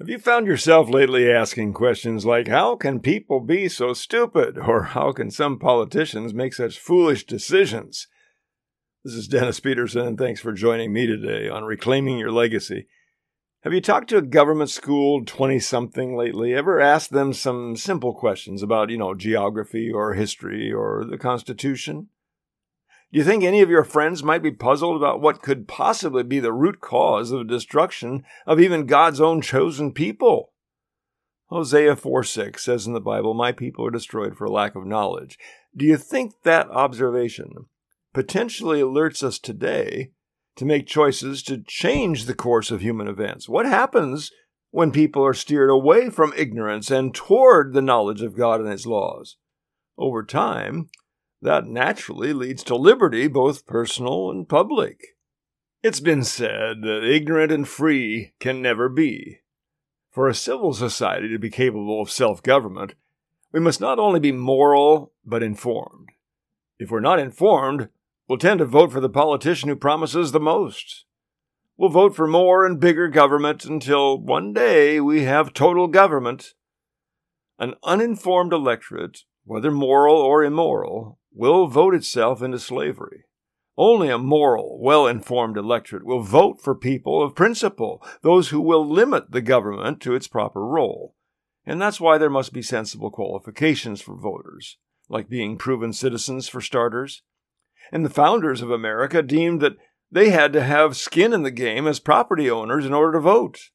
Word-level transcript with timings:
Have 0.00 0.08
you 0.08 0.18
found 0.18 0.48
yourself 0.48 0.90
lately 0.90 1.30
asking 1.30 1.72
questions 1.72 2.26
like, 2.26 2.48
how 2.48 2.74
can 2.74 2.98
people 2.98 3.38
be 3.38 3.68
so 3.68 3.92
stupid? 3.92 4.58
Or 4.58 4.82
how 4.82 5.12
can 5.12 5.30
some 5.30 5.56
politicians 5.56 6.34
make 6.34 6.52
such 6.52 6.80
foolish 6.80 7.24
decisions? 7.24 8.08
This 9.04 9.14
is 9.14 9.28
Dennis 9.28 9.60
Peterson, 9.60 10.04
and 10.04 10.18
thanks 10.18 10.40
for 10.40 10.52
joining 10.52 10.92
me 10.92 11.06
today 11.06 11.48
on 11.48 11.62
Reclaiming 11.62 12.18
Your 12.18 12.32
Legacy. 12.32 12.88
Have 13.62 13.72
you 13.72 13.80
talked 13.80 14.08
to 14.08 14.16
a 14.16 14.22
government 14.22 14.70
school 14.70 15.24
20 15.24 15.60
something 15.60 16.16
lately? 16.16 16.52
Ever 16.52 16.80
asked 16.80 17.12
them 17.12 17.32
some 17.32 17.76
simple 17.76 18.14
questions 18.14 18.64
about, 18.64 18.90
you 18.90 18.98
know, 18.98 19.14
geography 19.14 19.92
or 19.94 20.14
history 20.14 20.72
or 20.72 21.04
the 21.08 21.18
Constitution? 21.18 22.08
Do 23.12 23.18
you 23.18 23.24
think 23.24 23.44
any 23.44 23.60
of 23.60 23.70
your 23.70 23.84
friends 23.84 24.22
might 24.22 24.42
be 24.42 24.50
puzzled 24.50 24.96
about 24.96 25.20
what 25.20 25.42
could 25.42 25.68
possibly 25.68 26.22
be 26.22 26.40
the 26.40 26.52
root 26.52 26.80
cause 26.80 27.30
of 27.30 27.38
the 27.38 27.54
destruction 27.54 28.24
of 28.46 28.60
even 28.60 28.86
God's 28.86 29.20
own 29.20 29.40
chosen 29.40 29.92
people? 29.92 30.52
Hosea 31.46 31.94
4 31.94 32.24
6 32.24 32.64
says 32.64 32.86
in 32.86 32.94
the 32.94 33.00
Bible, 33.00 33.34
My 33.34 33.52
people 33.52 33.86
are 33.86 33.90
destroyed 33.90 34.36
for 34.36 34.48
lack 34.48 34.74
of 34.74 34.86
knowledge. 34.86 35.38
Do 35.76 35.84
you 35.84 35.96
think 35.96 36.32
that 36.42 36.70
observation 36.70 37.66
potentially 38.12 38.80
alerts 38.80 39.22
us 39.22 39.38
today 39.38 40.10
to 40.56 40.64
make 40.64 40.86
choices 40.86 41.42
to 41.44 41.62
change 41.62 42.24
the 42.24 42.34
course 42.34 42.70
of 42.70 42.80
human 42.80 43.08
events? 43.08 43.48
What 43.48 43.66
happens 43.66 44.30
when 44.70 44.90
people 44.90 45.24
are 45.24 45.34
steered 45.34 45.70
away 45.70 46.10
from 46.10 46.32
ignorance 46.36 46.90
and 46.90 47.14
toward 47.14 47.72
the 47.72 47.82
knowledge 47.82 48.22
of 48.22 48.36
God 48.36 48.60
and 48.60 48.70
His 48.70 48.86
laws? 48.86 49.36
Over 49.96 50.24
time, 50.24 50.88
that 51.44 51.66
naturally 51.66 52.32
leads 52.32 52.64
to 52.64 52.74
liberty, 52.74 53.28
both 53.28 53.66
personal 53.66 54.30
and 54.30 54.48
public. 54.48 55.16
It's 55.82 56.00
been 56.00 56.24
said 56.24 56.80
that 56.80 57.04
ignorant 57.04 57.52
and 57.52 57.68
free 57.68 58.32
can 58.40 58.62
never 58.62 58.88
be. 58.88 59.40
For 60.10 60.26
a 60.26 60.34
civil 60.34 60.72
society 60.72 61.28
to 61.28 61.38
be 61.38 61.50
capable 61.50 62.00
of 62.00 62.10
self 62.10 62.42
government, 62.42 62.94
we 63.52 63.60
must 63.60 63.78
not 63.78 63.98
only 63.98 64.20
be 64.20 64.32
moral, 64.32 65.12
but 65.22 65.42
informed. 65.42 66.08
If 66.78 66.90
we're 66.90 67.00
not 67.00 67.18
informed, 67.18 67.90
we'll 68.26 68.38
tend 68.38 68.60
to 68.60 68.64
vote 68.64 68.90
for 68.90 69.00
the 69.00 69.10
politician 69.10 69.68
who 69.68 69.76
promises 69.76 70.32
the 70.32 70.40
most. 70.40 71.04
We'll 71.76 71.90
vote 71.90 72.16
for 72.16 72.26
more 72.26 72.64
and 72.64 72.80
bigger 72.80 73.08
government 73.08 73.66
until 73.66 74.18
one 74.18 74.54
day 74.54 74.98
we 74.98 75.24
have 75.24 75.52
total 75.52 75.88
government. 75.88 76.54
An 77.58 77.74
uninformed 77.84 78.54
electorate, 78.54 79.24
whether 79.44 79.70
moral 79.70 80.16
or 80.16 80.42
immoral, 80.42 81.18
will 81.34 81.66
vote 81.66 81.94
itself 81.94 82.42
into 82.42 82.58
slavery. 82.58 83.24
Only 83.76 84.08
a 84.08 84.18
moral, 84.18 84.78
well 84.80 85.06
informed 85.06 85.56
electorate 85.56 86.06
will 86.06 86.22
vote 86.22 86.60
for 86.62 86.74
people 86.74 87.22
of 87.22 87.34
principle, 87.34 88.06
those 88.22 88.50
who 88.50 88.60
will 88.60 88.88
limit 88.88 89.32
the 89.32 89.42
government 89.42 90.00
to 90.02 90.14
its 90.14 90.28
proper 90.28 90.64
role. 90.64 91.16
And 91.66 91.80
that's 91.80 92.00
why 92.00 92.18
there 92.18 92.30
must 92.30 92.52
be 92.52 92.62
sensible 92.62 93.10
qualifications 93.10 94.00
for 94.00 94.14
voters, 94.14 94.78
like 95.08 95.28
being 95.28 95.58
proven 95.58 95.92
citizens 95.92 96.48
for 96.48 96.60
starters. 96.60 97.22
And 97.90 98.04
the 98.04 98.10
founders 98.10 98.62
of 98.62 98.70
America 98.70 99.22
deemed 99.22 99.60
that 99.60 99.76
they 100.10 100.30
had 100.30 100.52
to 100.52 100.62
have 100.62 100.96
skin 100.96 101.32
in 101.32 101.42
the 101.42 101.50
game 101.50 101.88
as 101.88 101.98
property 101.98 102.48
owners 102.48 102.86
in 102.86 102.94
order 102.94 103.18
to 103.18 103.20
vote. 103.20 103.70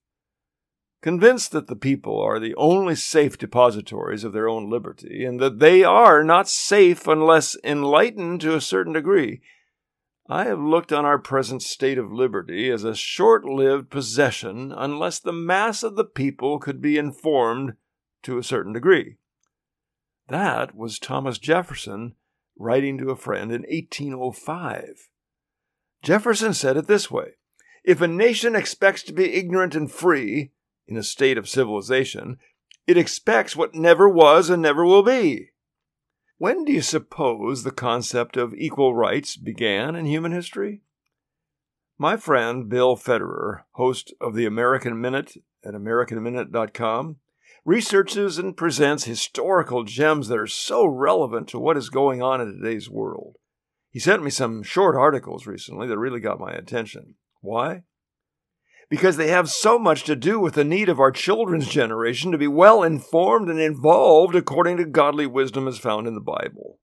Convinced 1.01 1.51
that 1.53 1.67
the 1.67 1.77
people 1.77 2.21
are 2.21 2.39
the 2.39 2.55
only 2.55 2.95
safe 2.95 3.37
depositories 3.37 4.25
of 4.25 4.33
their 4.33 4.49
own 4.49 4.69
liberty, 4.69 5.23
and 5.23 5.39
that 5.39 5.59
they 5.59 5.83
are 5.83 6.23
not 6.23 6.49
safe 6.49 7.07
unless 7.07 7.55
enlightened 7.63 8.41
to 8.41 8.55
a 8.55 8.61
certain 8.61 8.93
degree, 8.93 9.41
I 10.31 10.43
have 10.45 10.59
looked 10.59 10.91
on 10.91 11.05
our 11.05 11.17
present 11.17 11.63
state 11.63 11.97
of 11.97 12.11
liberty 12.11 12.69
as 12.69 12.83
a 12.83 12.93
short 12.93 13.45
lived 13.45 13.89
possession 13.89 14.71
unless 14.71 15.19
the 15.19 15.33
mass 15.33 15.81
of 15.81 15.95
the 15.95 16.03
people 16.03 16.59
could 16.59 16.81
be 16.81 16.99
informed 16.99 17.73
to 18.23 18.37
a 18.37 18.43
certain 18.43 18.73
degree. 18.73 19.15
That 20.27 20.75
was 20.75 20.99
Thomas 20.99 21.39
Jefferson 21.39 22.13
writing 22.59 22.99
to 22.99 23.09
a 23.09 23.15
friend 23.15 23.51
in 23.51 23.61
1805. 23.61 25.09
Jefferson 26.03 26.53
said 26.53 26.77
it 26.77 26.85
this 26.85 27.09
way 27.09 27.37
If 27.83 27.99
a 27.99 28.07
nation 28.07 28.53
expects 28.53 29.01
to 29.03 29.13
be 29.13 29.33
ignorant 29.33 29.73
and 29.73 29.91
free, 29.91 30.51
in 30.89 30.97
a 30.97 31.03
state 31.03 31.37
of 31.37 31.47
civilization, 31.47 32.37
it 32.87 32.97
expects 32.97 33.55
what 33.55 33.75
never 33.75 34.09
was 34.09 34.49
and 34.49 34.61
never 34.61 34.83
will 34.83 35.03
be. 35.03 35.51
When 36.39 36.65
do 36.65 36.73
you 36.73 36.81
suppose 36.81 37.63
the 37.63 37.71
concept 37.71 38.35
of 38.35 38.55
equal 38.55 38.95
rights 38.95 39.37
began 39.37 39.95
in 39.95 40.05
human 40.05 40.31
history? 40.31 40.81
My 41.97 42.17
friend 42.17 42.67
Bill 42.67 42.97
Federer, 42.97 43.63
host 43.73 44.13
of 44.19 44.33
the 44.33 44.45
American 44.45 44.99
Minute 44.99 45.35
at 45.63 45.73
AmericanMinute.com, 45.75 47.17
researches 47.65 48.39
and 48.39 48.57
presents 48.57 49.03
historical 49.03 49.83
gems 49.83 50.27
that 50.29 50.39
are 50.39 50.47
so 50.47 50.87
relevant 50.87 51.49
to 51.49 51.59
what 51.59 51.77
is 51.77 51.89
going 51.89 52.23
on 52.23 52.41
in 52.41 52.47
today's 52.47 52.89
world. 52.89 53.35
He 53.91 53.99
sent 53.99 54.23
me 54.23 54.31
some 54.31 54.63
short 54.63 54.95
articles 54.95 55.45
recently 55.45 55.87
that 55.87 55.97
really 55.97 56.19
got 56.19 56.39
my 56.39 56.51
attention. 56.51 57.15
Why? 57.41 57.83
Because 58.89 59.17
they 59.17 59.27
have 59.29 59.49
so 59.49 59.77
much 59.77 60.03
to 60.03 60.15
do 60.15 60.39
with 60.39 60.55
the 60.55 60.63
need 60.63 60.89
of 60.89 60.99
our 60.99 61.11
children's 61.11 61.67
generation 61.67 62.31
to 62.31 62.37
be 62.37 62.47
well 62.47 62.83
informed 62.83 63.49
and 63.49 63.59
involved 63.59 64.35
according 64.35 64.77
to 64.77 64.85
godly 64.85 65.27
wisdom 65.27 65.67
as 65.67 65.77
found 65.77 66.07
in 66.07 66.15
the 66.15 66.21
Bible. 66.21 66.79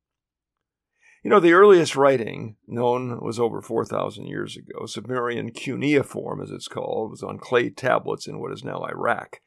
You 1.24 1.30
know, 1.30 1.40
the 1.40 1.54
earliest 1.54 1.96
writing 1.96 2.54
known 2.68 3.18
was 3.20 3.40
over 3.40 3.60
4,000 3.60 4.26
years 4.26 4.56
ago. 4.56 4.86
Sumerian 4.86 5.50
cuneiform, 5.50 6.40
as 6.40 6.52
it's 6.52 6.68
called, 6.68 7.10
was 7.10 7.24
on 7.24 7.38
clay 7.38 7.68
tablets 7.68 8.28
in 8.28 8.38
what 8.38 8.52
is 8.52 8.62
now 8.62 8.84
Iraq. 8.84 9.40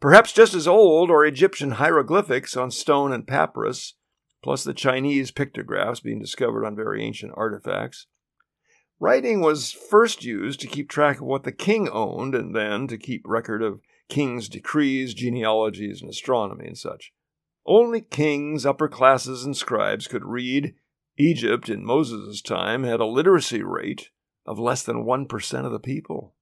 Perhaps 0.00 0.32
just 0.32 0.54
as 0.54 0.66
old 0.66 1.12
are 1.12 1.24
Egyptian 1.24 1.72
hieroglyphics 1.72 2.56
on 2.56 2.72
stone 2.72 3.12
and 3.12 3.28
papyrus, 3.28 3.94
plus 4.42 4.64
the 4.64 4.74
Chinese 4.74 5.30
pictographs 5.30 6.00
being 6.00 6.20
discovered 6.20 6.66
on 6.66 6.74
very 6.74 7.04
ancient 7.04 7.32
artifacts. 7.36 8.08
Writing 9.00 9.40
was 9.40 9.72
first 9.72 10.24
used 10.24 10.60
to 10.60 10.66
keep 10.66 10.88
track 10.88 11.16
of 11.16 11.26
what 11.26 11.42
the 11.42 11.52
king 11.52 11.88
owned 11.88 12.34
and 12.34 12.54
then 12.54 12.86
to 12.86 12.96
keep 12.96 13.22
record 13.26 13.62
of 13.62 13.80
kings' 14.08 14.48
decrees, 14.48 15.14
genealogies, 15.14 16.00
and 16.00 16.10
astronomy 16.10 16.66
and 16.66 16.78
such. 16.78 17.12
Only 17.66 18.00
kings, 18.00 18.64
upper 18.64 18.88
classes, 18.88 19.44
and 19.44 19.56
scribes 19.56 20.06
could 20.06 20.24
read. 20.24 20.74
Egypt 21.16 21.68
in 21.68 21.84
Moses' 21.84 22.42
time 22.42 22.84
had 22.84 23.00
a 23.00 23.06
literacy 23.06 23.62
rate 23.62 24.10
of 24.46 24.58
less 24.58 24.82
than 24.82 25.04
1% 25.04 25.64
of 25.64 25.72
the 25.72 25.78
people. 25.78 26.34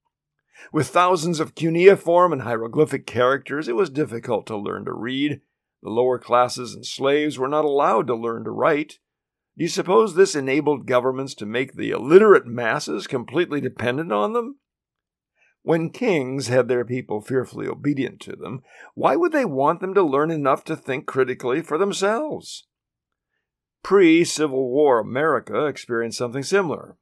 With 0.72 0.88
thousands 0.88 1.40
of 1.40 1.54
cuneiform 1.54 2.32
and 2.32 2.42
hieroglyphic 2.42 3.06
characters, 3.06 3.68
it 3.68 3.76
was 3.76 3.90
difficult 3.90 4.46
to 4.46 4.56
learn 4.56 4.84
to 4.84 4.92
read. 4.92 5.40
The 5.82 5.90
lower 5.90 6.18
classes 6.18 6.74
and 6.74 6.86
slaves 6.86 7.38
were 7.38 7.48
not 7.48 7.64
allowed 7.64 8.06
to 8.06 8.14
learn 8.14 8.44
to 8.44 8.50
write. 8.50 8.98
Do 9.56 9.64
you 9.64 9.68
suppose 9.68 10.14
this 10.14 10.34
enabled 10.34 10.86
governments 10.86 11.34
to 11.34 11.46
make 11.46 11.74
the 11.74 11.90
illiterate 11.90 12.46
masses 12.46 13.06
completely 13.06 13.60
dependent 13.60 14.10
on 14.10 14.32
them? 14.32 14.56
When 15.62 15.90
kings 15.90 16.48
had 16.48 16.68
their 16.68 16.84
people 16.84 17.20
fearfully 17.20 17.68
obedient 17.68 18.20
to 18.22 18.34
them, 18.34 18.62
why 18.94 19.14
would 19.14 19.32
they 19.32 19.44
want 19.44 19.80
them 19.80 19.94
to 19.94 20.02
learn 20.02 20.30
enough 20.30 20.64
to 20.64 20.76
think 20.76 21.06
critically 21.06 21.62
for 21.62 21.78
themselves? 21.78 22.66
Pre 23.82 24.24
Civil 24.24 24.70
War 24.70 24.98
America 24.98 25.66
experienced 25.66 26.18
something 26.18 26.42
similar. 26.42 26.96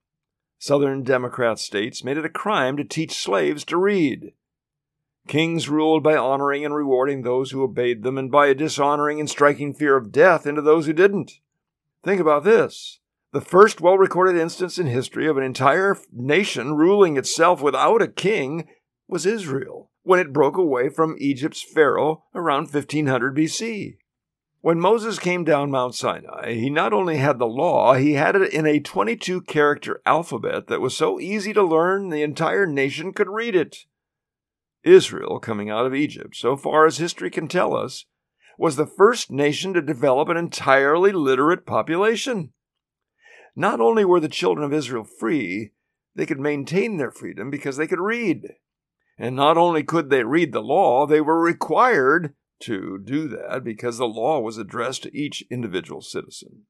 Southern 0.59 1.03
Democrat 1.05 1.59
states 1.59 2.05
made 2.05 2.19
it 2.19 2.25
a 2.25 2.31
crime 2.31 2.77
to 2.77 2.85
teach 2.85 3.13
slaves 3.13 3.65
to 3.65 3.79
read. 3.79 4.33
Kings 5.27 5.69
ruled 5.69 6.03
by 6.03 6.17
honoring 6.17 6.65
and 6.65 6.75
rewarding 6.75 7.23
those 7.23 7.51
who 7.51 7.63
obeyed 7.63 8.03
them 8.03 8.19
and 8.19 8.31
by 8.31 8.53
dishonoring 8.53 9.21
and 9.21 9.31
striking 9.31 9.73
fear 9.73 9.97
of 9.97 10.13
death 10.13 10.47
into 10.47 10.61
those 10.61 10.87
who 10.87 10.93
didn't. 10.93 11.33
Think 12.03 12.21
about 12.21 12.45
this. 12.45 13.01
The 13.33 13.41
first 13.41 13.81
well 13.81 13.99
recorded 13.99 14.41
instance 14.41 14.79
in 14.79 14.87
history 14.87 15.29
of 15.29 15.37
an 15.37 15.45
entire 15.45 15.97
nation 16.13 16.75
ruling 16.75 17.17
itself 17.17 17.63
without 17.63 18.03
a 18.03 18.09
king 18.09 18.69
was 19.07 19.27
Israel, 19.27 19.91
when 20.03 20.19
it 20.19 20.33
broke 20.33 20.57
away 20.57 20.89
from 20.89 21.17
Egypt's 21.19 21.63
Pharaoh 21.63 22.25
around 22.35 22.73
1500 22.73 23.37
BC. 23.37 23.97
When 24.63 24.81
Moses 24.81 25.19
came 25.19 25.45
down 25.45 25.71
Mount 25.71 25.95
Sinai, 25.95 26.55
he 26.55 26.69
not 26.69 26.93
only 26.93 27.17
had 27.17 27.39
the 27.39 27.47
law, 27.47 27.95
he 27.95 28.15
had 28.15 28.37
it 28.37 28.53
in 28.53 28.67
a 28.67 28.79
22 28.79 29.43
character 29.43 30.03
alphabet 30.05 30.67
that 30.67 30.83
was 30.83 30.95
so 30.95 31.19
easy 31.19 31.53
to 31.55 31.63
learn 31.63 32.09
the 32.09 32.23
entire 32.23 32.67
nation 32.67 33.13
could 33.13 33.29
read 33.29 33.55
it. 33.55 33.87
Israel, 34.83 35.39
coming 35.39 35.71
out 35.71 35.87
of 35.87 35.95
Egypt, 35.95 36.37
so 36.37 36.57
far 36.57 36.87
as 36.87 36.99
history 36.99 37.31
can 37.31 37.49
tell 37.49 37.75
us, 37.75 38.05
was 38.59 38.77
the 38.77 38.87
first 38.87 39.31
nation 39.31 39.73
to 39.75 39.83
develop 39.83 40.29
an 40.29 40.37
entirely 40.37 41.13
literate 41.13 41.67
population. 41.67 42.53
Not 43.57 43.81
only 43.81 44.05
were 44.05 44.21
the 44.21 44.29
children 44.29 44.65
of 44.65 44.73
Israel 44.73 45.05
free, 45.05 45.73
they 46.15 46.27
could 46.27 46.41
maintain 46.41 46.97
their 46.97 47.11
freedom 47.11 47.51
because 47.51 47.77
they 47.77 47.87
could 47.87 48.01
read. 48.01 48.43
And 49.19 49.37
not 49.37 49.57
only 49.57 49.83
could 49.83 50.11
they 50.11 50.25
read 50.25 50.53
the 50.53 50.63
law, 50.63 51.07
they 51.07 51.21
were 51.21 51.41
required 51.41 52.35
to 52.61 52.99
do 53.03 53.29
that 53.29 53.65
because 53.65 53.99
the 53.99 54.09
law 54.09 54.41
was 54.41 54.59
addressed 54.59 55.03
to 55.05 55.17
each 55.17 55.45
individual 55.51 56.01
citizen. 56.01 56.67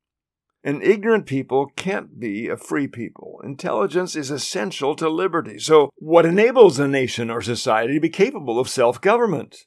An 0.62 0.82
ignorant 0.82 1.26
people 1.26 1.72
can't 1.74 2.20
be 2.20 2.48
a 2.48 2.56
free 2.56 2.86
people. 2.86 3.40
Intelligence 3.42 4.14
is 4.14 4.30
essential 4.30 4.94
to 4.96 5.08
liberty. 5.08 5.58
So, 5.58 5.88
what 5.96 6.26
enables 6.26 6.78
a 6.78 6.86
nation 6.86 7.30
or 7.30 7.40
society 7.40 7.94
to 7.94 8.00
be 8.00 8.10
capable 8.10 8.60
of 8.60 8.68
self 8.68 9.00
government? 9.00 9.64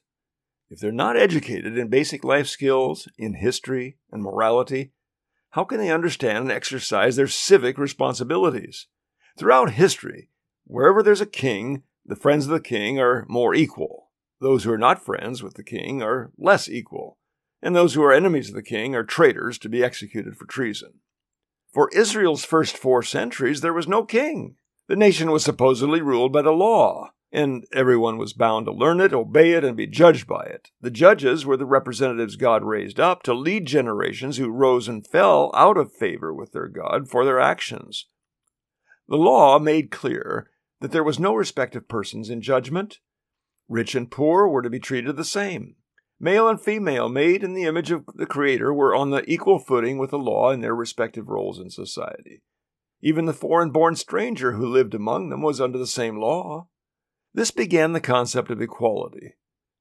If 0.74 0.80
they're 0.80 0.90
not 0.90 1.16
educated 1.16 1.78
in 1.78 1.86
basic 1.86 2.24
life 2.24 2.48
skills, 2.48 3.06
in 3.16 3.34
history 3.34 3.96
and 4.10 4.20
morality, 4.20 4.90
how 5.50 5.62
can 5.62 5.78
they 5.78 5.92
understand 5.92 6.38
and 6.38 6.50
exercise 6.50 7.14
their 7.14 7.28
civic 7.28 7.78
responsibilities? 7.78 8.88
Throughout 9.38 9.70
history, 9.70 10.30
wherever 10.64 11.00
there's 11.00 11.20
a 11.20 11.26
king, 11.26 11.84
the 12.04 12.16
friends 12.16 12.46
of 12.46 12.50
the 12.50 12.58
king 12.58 12.98
are 12.98 13.24
more 13.28 13.54
equal. 13.54 14.10
Those 14.40 14.64
who 14.64 14.72
are 14.72 14.76
not 14.76 15.04
friends 15.04 15.44
with 15.44 15.54
the 15.54 15.62
king 15.62 16.02
are 16.02 16.32
less 16.36 16.68
equal 16.68 17.18
and 17.62 17.76
those 17.76 17.94
who 17.94 18.02
are 18.02 18.12
enemies 18.12 18.48
of 18.48 18.56
the 18.56 18.60
king 18.60 18.96
are 18.96 19.04
traitors 19.04 19.58
to 19.58 19.68
be 19.68 19.84
executed 19.84 20.36
for 20.36 20.44
treason. 20.44 20.94
For 21.72 21.88
Israel's 21.94 22.44
first 22.44 22.76
four 22.76 23.04
centuries, 23.04 23.60
there 23.60 23.72
was 23.72 23.86
no 23.86 24.02
king. 24.02 24.56
The 24.88 24.96
nation 24.96 25.30
was 25.30 25.44
supposedly 25.44 26.00
ruled 26.00 26.32
by 26.32 26.42
the 26.42 26.50
law, 26.50 27.12
and 27.34 27.66
everyone 27.72 28.16
was 28.16 28.32
bound 28.32 28.64
to 28.64 28.72
learn 28.72 29.00
it, 29.00 29.12
obey 29.12 29.52
it, 29.52 29.64
and 29.64 29.76
be 29.76 29.88
judged 29.88 30.26
by 30.26 30.44
it. 30.44 30.70
The 30.80 30.90
judges 30.90 31.44
were 31.44 31.56
the 31.56 31.66
representatives 31.66 32.36
God 32.36 32.62
raised 32.62 33.00
up 33.00 33.24
to 33.24 33.34
lead 33.34 33.66
generations 33.66 34.36
who 34.36 34.50
rose 34.50 34.86
and 34.86 35.04
fell 35.04 35.50
out 35.52 35.76
of 35.76 35.92
favor 35.92 36.32
with 36.32 36.52
their 36.52 36.68
God 36.68 37.10
for 37.10 37.24
their 37.24 37.40
actions. 37.40 38.06
The 39.08 39.16
law 39.16 39.58
made 39.58 39.90
clear 39.90 40.48
that 40.80 40.92
there 40.92 41.02
was 41.02 41.18
no 41.18 41.34
respect 41.34 41.74
of 41.74 41.88
persons 41.88 42.30
in 42.30 42.40
judgment. 42.40 43.00
Rich 43.68 43.96
and 43.96 44.08
poor 44.08 44.46
were 44.46 44.62
to 44.62 44.70
be 44.70 44.78
treated 44.78 45.16
the 45.16 45.24
same. 45.24 45.74
Male 46.20 46.48
and 46.48 46.60
female, 46.60 47.08
made 47.08 47.42
in 47.42 47.54
the 47.54 47.64
image 47.64 47.90
of 47.90 48.04
the 48.14 48.26
Creator, 48.26 48.72
were 48.72 48.94
on 48.94 49.10
the 49.10 49.28
equal 49.28 49.58
footing 49.58 49.98
with 49.98 50.10
the 50.10 50.18
law 50.18 50.52
in 50.52 50.60
their 50.60 50.74
respective 50.74 51.28
roles 51.28 51.58
in 51.58 51.68
society. 51.68 52.42
Even 53.02 53.26
the 53.26 53.32
foreign 53.32 53.70
born 53.70 53.96
stranger 53.96 54.52
who 54.52 54.66
lived 54.66 54.94
among 54.94 55.30
them 55.30 55.42
was 55.42 55.60
under 55.60 55.78
the 55.78 55.86
same 55.86 56.16
law. 56.16 56.68
This 57.34 57.50
began 57.50 57.92
the 57.92 58.00
concept 58.00 58.50
of 58.50 58.62
equality. 58.62 59.34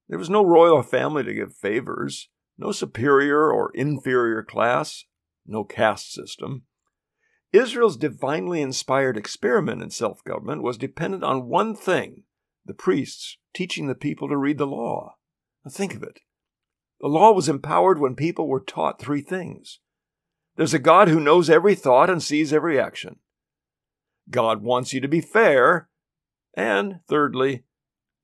There 0.10 0.18
was 0.18 0.30
no 0.30 0.44
royal 0.44 0.82
family 0.82 1.24
to 1.24 1.34
give 1.34 1.56
favors, 1.56 2.30
no 2.58 2.72
superior 2.72 3.52
or 3.52 3.72
inferior 3.76 4.44
class, 4.44 5.06
no 5.46 5.64
caste 5.64 6.12
system. 6.12 6.64
Israel's 7.52 7.98
divinely 7.98 8.62
inspired 8.62 9.16
experiment 9.16 9.84
in 9.84 9.92
self 9.92 10.24
government 10.24 10.64
was 10.64 10.78
dependent 10.78 11.24
on 11.24 11.48
one 11.48 11.76
thing 11.76 12.24
the 12.66 12.74
priests 12.74 13.38
teaching 13.54 13.88
the 13.88 13.96
people 13.96 14.28
to 14.28 14.38
read 14.38 14.58
the 14.58 14.66
law. 14.66 15.16
Now 15.64 15.72
think 15.72 15.94
of 15.94 16.02
it. 16.02 16.22
The 17.02 17.08
law 17.08 17.32
was 17.34 17.50
empowered 17.50 18.00
when 18.00 18.16
people 18.16 18.48
were 18.48 18.62
taught 18.62 19.00
three 19.00 19.22
things. 19.22 19.80
There's 20.56 20.74
a 20.74 20.80
God 20.80 21.10
who 21.10 21.20
knows 21.20 21.50
every 21.50 21.76
thought 21.76 22.10
and 22.10 22.24
sees 22.24 22.54
every 22.54 22.80
action. 22.80 23.18
God 24.30 24.64
wants 24.64 24.94
you 24.94 25.02
to 25.02 25.08
be 25.08 25.22
fair. 25.22 25.90
And 26.56 27.00
thirdly, 27.08 27.64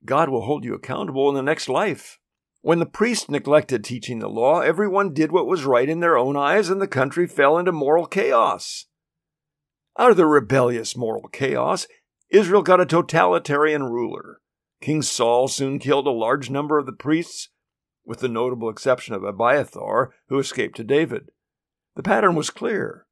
God 0.04 0.28
will 0.28 0.42
hold 0.42 0.64
you 0.64 0.74
accountable 0.74 1.28
in 1.28 1.34
the 1.34 1.42
next 1.42 1.68
life. 1.68 2.18
When 2.62 2.78
the 2.78 2.86
priests 2.86 3.30
neglected 3.30 3.82
teaching 3.82 4.18
the 4.18 4.28
law, 4.28 4.60
everyone 4.60 5.14
did 5.14 5.32
what 5.32 5.46
was 5.46 5.64
right 5.64 5.88
in 5.88 6.00
their 6.00 6.18
own 6.18 6.36
eyes, 6.36 6.68
and 6.68 6.80
the 6.80 6.86
country 6.86 7.26
fell 7.26 7.58
into 7.58 7.72
moral 7.72 8.06
chaos. 8.06 8.86
Out 9.98 10.10
of 10.10 10.16
the 10.16 10.26
rebellious 10.26 10.96
moral 10.96 11.28
chaos, 11.28 11.86
Israel 12.28 12.62
got 12.62 12.80
a 12.80 12.86
totalitarian 12.86 13.84
ruler. 13.84 14.40
King 14.80 15.02
Saul 15.02 15.48
soon 15.48 15.78
killed 15.78 16.06
a 16.06 16.10
large 16.10 16.50
number 16.50 16.78
of 16.78 16.86
the 16.86 16.92
priests, 16.92 17.48
with 18.04 18.20
the 18.20 18.28
notable 18.28 18.70
exception 18.70 19.14
of 19.14 19.24
Abiathar, 19.24 20.14
who 20.28 20.38
escaped 20.38 20.76
to 20.76 20.84
David. 20.84 21.30
The 21.96 22.02
pattern 22.02 22.34
was 22.34 22.50
clear. 22.50 23.06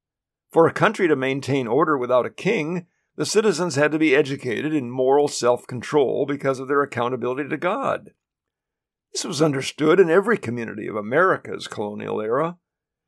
For 0.50 0.66
a 0.66 0.72
country 0.72 1.08
to 1.08 1.16
maintain 1.16 1.66
order 1.66 1.98
without 1.98 2.24
a 2.24 2.30
king, 2.30 2.86
the 3.18 3.26
citizens 3.26 3.74
had 3.74 3.90
to 3.90 3.98
be 3.98 4.14
educated 4.14 4.72
in 4.72 4.92
moral 4.92 5.26
self 5.26 5.66
control 5.66 6.24
because 6.24 6.60
of 6.60 6.68
their 6.68 6.82
accountability 6.82 7.48
to 7.48 7.56
God. 7.56 8.12
This 9.12 9.24
was 9.24 9.42
understood 9.42 9.98
in 9.98 10.08
every 10.08 10.38
community 10.38 10.86
of 10.86 10.94
America's 10.94 11.66
colonial 11.66 12.20
era. 12.20 12.58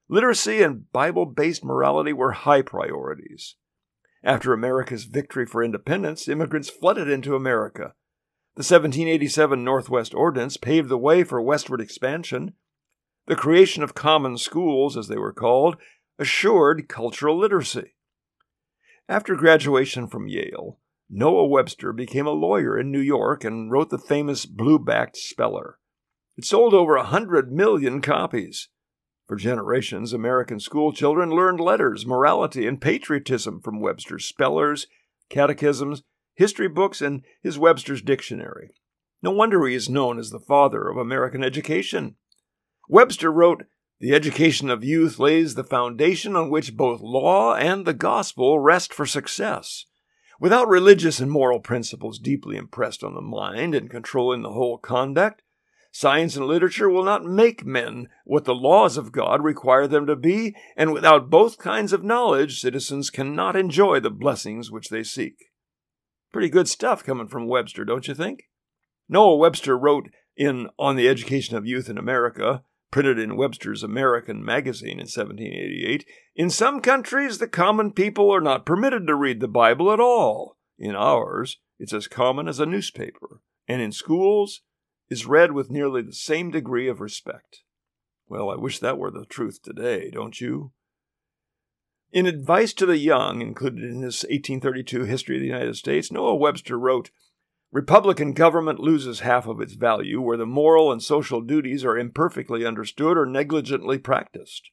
Literacy 0.08 0.62
and 0.62 0.90
Bible 0.90 1.26
based 1.26 1.64
morality 1.64 2.12
were 2.12 2.32
high 2.32 2.60
priorities. 2.60 3.54
After 4.24 4.52
America's 4.52 5.04
victory 5.04 5.46
for 5.46 5.62
independence, 5.62 6.26
immigrants 6.26 6.68
flooded 6.68 7.08
into 7.08 7.36
America, 7.36 7.94
the 8.56 8.62
1787 8.62 9.62
Northwest 9.62 10.12
Ordinance 10.12 10.56
paved 10.56 10.88
the 10.88 10.98
way 10.98 11.22
for 11.22 11.40
westward 11.40 11.80
expansion. 11.80 12.54
The 13.28 13.36
creation 13.36 13.84
of 13.84 13.94
common 13.94 14.38
schools, 14.38 14.96
as 14.96 15.06
they 15.06 15.18
were 15.18 15.32
called, 15.32 15.76
assured 16.18 16.88
cultural 16.88 17.38
literacy. 17.38 17.94
After 19.10 19.34
graduation 19.34 20.06
from 20.06 20.28
Yale, 20.28 20.78
Noah 21.10 21.44
Webster 21.44 21.92
became 21.92 22.28
a 22.28 22.30
lawyer 22.30 22.78
in 22.78 22.92
New 22.92 23.00
York 23.00 23.42
and 23.42 23.68
wrote 23.68 23.90
the 23.90 23.98
famous 23.98 24.46
Blue 24.46 24.78
Backed 24.78 25.16
Speller. 25.16 25.80
It 26.36 26.44
sold 26.44 26.74
over 26.74 26.94
a 26.94 27.02
hundred 27.02 27.50
million 27.50 28.02
copies. 28.02 28.68
For 29.26 29.34
generations, 29.34 30.12
American 30.12 30.60
schoolchildren 30.60 31.30
learned 31.30 31.58
letters, 31.58 32.06
morality, 32.06 32.68
and 32.68 32.80
patriotism 32.80 33.60
from 33.60 33.80
Webster's 33.80 34.26
spellers, 34.26 34.86
catechisms, 35.28 36.04
history 36.36 36.68
books, 36.68 37.00
and 37.00 37.24
his 37.42 37.58
Webster's 37.58 38.02
Dictionary. 38.02 38.70
No 39.24 39.32
wonder 39.32 39.66
he 39.66 39.74
is 39.74 39.88
known 39.88 40.20
as 40.20 40.30
the 40.30 40.38
father 40.38 40.88
of 40.88 40.96
American 40.96 41.42
education. 41.42 42.14
Webster 42.88 43.32
wrote, 43.32 43.64
The 44.00 44.14
education 44.14 44.70
of 44.70 44.82
youth 44.82 45.19
lays 45.19 45.55
the 45.55 45.64
foundation 45.64 46.35
on 46.35 46.49
which 46.49 46.75
both 46.75 47.02
law 47.02 47.55
and 47.55 47.85
the 47.85 47.93
gospel 47.93 48.58
rest 48.58 48.94
for 48.94 49.05
success. 49.05 49.85
Without 50.41 50.69
religious 50.69 51.20
and 51.20 51.31
moral 51.31 51.61
principles 51.61 52.19
deeply 52.19 52.56
impressed 52.56 53.05
on 53.05 53.12
the 53.12 53.20
mind 53.20 53.75
and 53.75 53.91
controlling 53.91 54.41
the 54.41 54.52
whole 54.52 54.79
conduct, 54.79 55.43
science 55.93 56.35
and 56.35 56.47
literature 56.47 56.88
will 56.88 57.05
not 57.05 57.26
make 57.26 57.67
men 57.67 58.08
what 58.25 58.47
the 58.47 58.55
laws 58.55 58.97
of 58.97 59.12
God 59.12 59.44
require 59.44 59.87
them 59.87 60.06
to 60.06 60.17
be, 60.17 60.56
and 60.79 60.94
without 60.94 61.29
both 61.29 61.58
kinds 61.58 61.93
of 61.93 62.03
knowledge, 62.03 62.58
citizens 62.58 63.11
cannot 63.11 63.55
enjoy 63.55 64.00
the 64.00 64.08
blessings 64.08 64.70
which 64.70 64.88
they 64.88 65.03
seek. 65.03 65.50
Pretty 66.32 66.49
good 66.49 66.69
stuff 66.69 67.05
coming 67.05 67.29
from 67.29 67.49
Webster, 67.49 67.85
don't 67.85 68.08
you 68.08 68.14
think? 68.14 68.44
Noah 69.11 69.37
Webster 69.37 69.76
wrote 69.76 70.08
in 70.38 70.70
On 70.79 70.96
the 70.96 71.06
Education 71.06 71.55
of 71.55 71.67
Youth 71.67 71.91
in 71.91 71.99
America, 71.99 72.62
printed 72.90 73.19
in 73.19 73.37
Webster's 73.37 73.82
American 73.82 74.44
magazine 74.44 74.98
in 74.98 75.06
1788 75.06 76.06
In 76.34 76.50
some 76.50 76.81
countries, 76.81 77.38
the 77.38 77.48
common 77.48 77.92
people 77.92 78.31
are 78.31 78.40
not 78.40 78.66
permitted 78.66 79.06
to 79.06 79.14
read 79.14 79.40
the 79.40 79.48
Bible 79.48 79.92
at 79.92 80.00
all. 80.00 80.56
In 80.78 80.96
ours, 80.96 81.58
it's 81.78 81.92
as 81.92 82.08
common 82.08 82.48
as 82.48 82.58
a 82.58 82.66
newspaper, 82.66 83.40
and 83.69 83.81
in 83.81 83.92
schools, 83.92 84.62
is 85.08 85.26
read 85.26 85.52
with 85.52 85.70
nearly 85.70 86.02
the 86.02 86.12
same 86.12 86.50
degree 86.50 86.88
of 86.88 87.00
respect. 87.00 87.62
Well, 88.29 88.50
I 88.50 88.56
wish 88.56 88.79
that 88.79 88.98
were 88.98 89.10
the 89.10 89.26
truth 89.26 89.60
today, 89.62 90.10
don't 90.10 90.41
you? 90.41 90.72
In 92.12 92.26
Advice 92.26 92.72
to 92.74 92.86
the 92.86 92.96
Young, 92.96 93.41
included 93.41 93.84
in 93.84 94.03
his 94.03 94.22
1832 94.22 95.05
History 95.05 95.36
of 95.36 95.43
the 95.43 95.48
United 95.48 95.76
States, 95.76 96.10
Noah 96.10 96.34
Webster 96.34 96.79
wrote 96.79 97.10
Republican 97.72 98.32
government 98.32 98.81
loses 98.81 99.20
half 99.20 99.46
of 99.46 99.60
its 99.60 99.74
value 99.74 100.20
where 100.20 100.36
the 100.36 100.46
moral 100.46 100.91
and 100.91 101.03
social 101.03 101.41
duties 101.41 101.84
are 101.84 101.96
imperfectly 101.96 102.67
understood 102.67 103.17
or 103.17 103.24
negligently 103.24 103.96
practiced. 103.96 104.70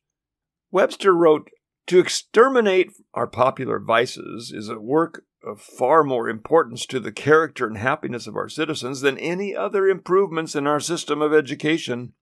Webster 0.71 1.13
wrote 1.13 1.49
To 1.87 1.99
exterminate 1.99 2.91
our 3.13 3.27
popular 3.27 3.79
vices 3.79 4.51
is 4.51 4.67
a 4.67 4.79
work 4.79 5.23
of 5.43 5.61
far 5.61 6.03
more 6.03 6.27
importance 6.27 6.85
to 6.87 6.99
the 6.99 7.11
character 7.11 7.67
and 7.67 7.77
happiness 7.77 8.25
of 8.25 8.35
our 8.35 8.49
citizens 8.49 9.01
than 9.01 9.17
any 9.19 9.55
other 9.55 9.87
improvements 9.87 10.55
in 10.55 10.65
our 10.65 10.79
system 10.79 11.21
of 11.21 11.33
education. 11.33 12.13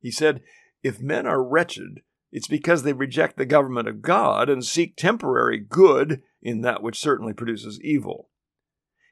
He 0.00 0.12
said, 0.12 0.42
If 0.82 1.00
men 1.00 1.26
are 1.26 1.42
wretched, 1.42 2.02
it's 2.30 2.48
because 2.48 2.84
they 2.84 2.92
reject 2.92 3.36
the 3.36 3.44
government 3.44 3.88
of 3.88 4.00
God 4.00 4.48
and 4.48 4.64
seek 4.64 4.96
temporary 4.96 5.58
good 5.58 6.22
in 6.40 6.60
that 6.62 6.82
which 6.82 6.98
certainly 6.98 7.34
produces 7.34 7.80
evil. 7.82 8.30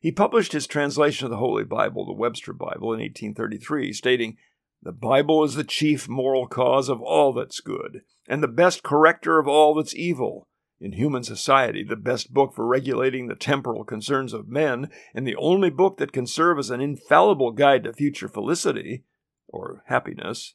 He 0.01 0.11
published 0.11 0.53
his 0.53 0.67
translation 0.67 1.27
of 1.27 1.31
the 1.31 1.37
Holy 1.37 1.63
Bible, 1.63 2.07
the 2.07 2.15
Webster 2.15 2.55
Bible, 2.55 2.95
in 2.95 3.01
1833, 3.01 3.93
stating, 3.93 4.39
The 4.83 4.93
Bible 4.93 5.45
is 5.45 5.55
the 5.55 5.65
chief 5.65 6.09
moral 6.09 6.49
cause 6.49 6.89
of 6.89 7.03
all 7.03 7.35
that's 7.35 7.61
good, 7.61 8.01
and 8.27 8.43
the 8.43 8.49
best 8.49 8.83
corrector 8.83 9.39
of 9.39 9.47
all 9.47 9.75
that's 9.75 9.95
evil. 9.95 10.49
In 10.81 10.93
human 10.93 11.23
society, 11.23 11.85
the 11.85 11.97
best 11.97 12.33
book 12.33 12.55
for 12.55 12.67
regulating 12.67 13.27
the 13.27 13.35
temporal 13.35 13.85
concerns 13.85 14.33
of 14.33 14.49
men, 14.49 14.89
and 15.15 15.27
the 15.27 15.37
only 15.37 15.69
book 15.69 15.99
that 15.99 16.13
can 16.13 16.27
serve 16.27 16.59
as 16.59 16.71
an 16.71 16.81
infallible 16.81 17.53
guide 17.53 17.85
to 17.85 17.93
future 17.93 18.29
felicity, 18.29 19.05
or 19.47 19.83
happiness, 19.89 20.55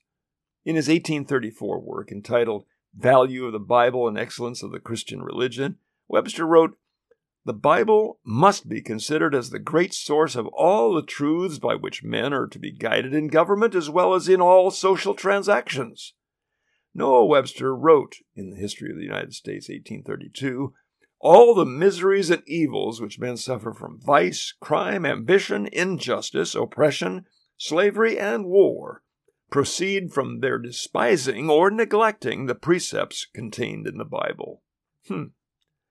in 0.65 0.75
his 0.75 0.87
1834 0.87 1.79
work 1.79 2.11
entitled 2.11 2.65
Value 2.95 3.45
of 3.45 3.51
the 3.51 3.59
Bible 3.59 4.07
and 4.07 4.17
Excellence 4.17 4.63
of 4.63 4.71
the 4.71 4.79
Christian 4.79 5.21
Religion, 5.21 5.77
Webster 6.07 6.47
wrote, 6.47 6.79
The 7.45 7.53
Bible 7.53 8.19
must 8.25 8.67
be 8.67 8.81
considered 8.81 9.35
as 9.35 9.51
the 9.51 9.59
great 9.59 9.93
source 9.93 10.35
of 10.35 10.47
all 10.47 10.93
the 10.95 11.03
truths 11.03 11.59
by 11.59 11.75
which 11.75 12.03
men 12.03 12.33
are 12.33 12.47
to 12.47 12.57
be 12.57 12.71
guided 12.71 13.13
in 13.13 13.27
government 13.27 13.75
as 13.75 13.87
well 13.87 14.15
as 14.15 14.27
in 14.27 14.41
all 14.41 14.71
social 14.71 15.13
transactions. 15.13 16.13
Noah 16.95 17.25
Webster 17.25 17.75
wrote 17.75 18.15
in 18.35 18.49
the 18.49 18.57
History 18.57 18.89
of 18.89 18.97
the 18.97 19.03
United 19.03 19.33
States, 19.33 19.69
1832, 19.69 20.73
all 21.19 21.53
the 21.53 21.65
miseries 21.65 22.31
and 22.31 22.41
evils 22.47 22.99
which 22.99 23.19
men 23.19 23.37
suffer 23.37 23.73
from 23.73 23.99
vice, 23.99 24.53
crime, 24.59 25.05
ambition, 25.05 25.67
injustice, 25.71 26.55
oppression, 26.55 27.25
slavery, 27.57 28.17
and 28.17 28.45
war 28.45 29.03
proceed 29.51 30.11
from 30.11 30.39
their 30.39 30.57
despising 30.57 31.49
or 31.49 31.69
neglecting 31.69 32.45
the 32.45 32.55
precepts 32.55 33.27
contained 33.33 33.85
in 33.85 33.97
the 33.97 34.05
Bible. 34.05 34.63
Hmm. 35.07 35.25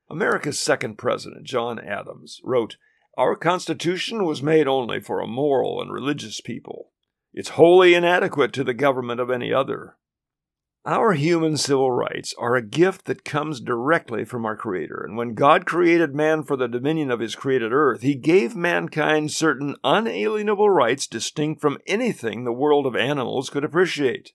America's 0.09 0.59
second 0.59 0.97
president, 0.97 1.45
John 1.45 1.79
Adams, 1.79 2.39
wrote, 2.43 2.77
Our 3.17 3.35
Constitution 3.35 4.25
was 4.25 4.43
made 4.43 4.67
only 4.67 4.99
for 4.99 5.19
a 5.19 5.27
moral 5.27 5.81
and 5.81 5.91
religious 5.91 6.41
people. 6.41 6.91
It's 7.33 7.49
wholly 7.49 7.93
inadequate 7.93 8.53
to 8.53 8.63
the 8.63 8.73
government 8.73 9.19
of 9.19 9.29
any 9.29 9.51
other. 9.51 9.97
Our 10.85 11.13
human 11.13 11.57
civil 11.57 11.89
rights 11.89 12.35
are 12.37 12.55
a 12.55 12.61
gift 12.61 13.05
that 13.05 13.25
comes 13.25 13.59
directly 13.59 14.23
from 14.23 14.45
our 14.45 14.55
Creator, 14.55 15.03
and 15.03 15.17
when 15.17 15.33
God 15.33 15.65
created 15.65 16.13
man 16.13 16.43
for 16.43 16.55
the 16.55 16.67
dominion 16.67 17.09
of 17.09 17.19
his 17.19 17.33
created 17.33 17.73
earth, 17.73 18.03
he 18.03 18.13
gave 18.13 18.55
mankind 18.55 19.31
certain 19.31 19.75
unalienable 19.83 20.69
rights 20.69 21.07
distinct 21.07 21.59
from 21.59 21.79
anything 21.87 22.43
the 22.43 22.53
world 22.53 22.85
of 22.85 22.95
animals 22.95 23.49
could 23.49 23.63
appreciate. 23.63 24.33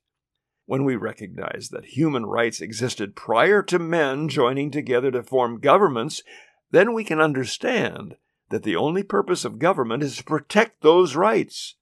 When 0.70 0.84
we 0.84 0.94
recognize 0.94 1.70
that 1.70 1.96
human 1.96 2.26
rights 2.26 2.60
existed 2.60 3.16
prior 3.16 3.60
to 3.60 3.80
men 3.80 4.28
joining 4.28 4.70
together 4.70 5.10
to 5.10 5.24
form 5.24 5.58
governments, 5.58 6.22
then 6.70 6.92
we 6.92 7.02
can 7.02 7.20
understand 7.20 8.14
that 8.50 8.62
the 8.62 8.76
only 8.76 9.02
purpose 9.02 9.44
of 9.44 9.58
government 9.58 10.04
is 10.04 10.18
to 10.18 10.22
protect 10.22 10.82
those 10.82 11.16
rights. 11.16 11.74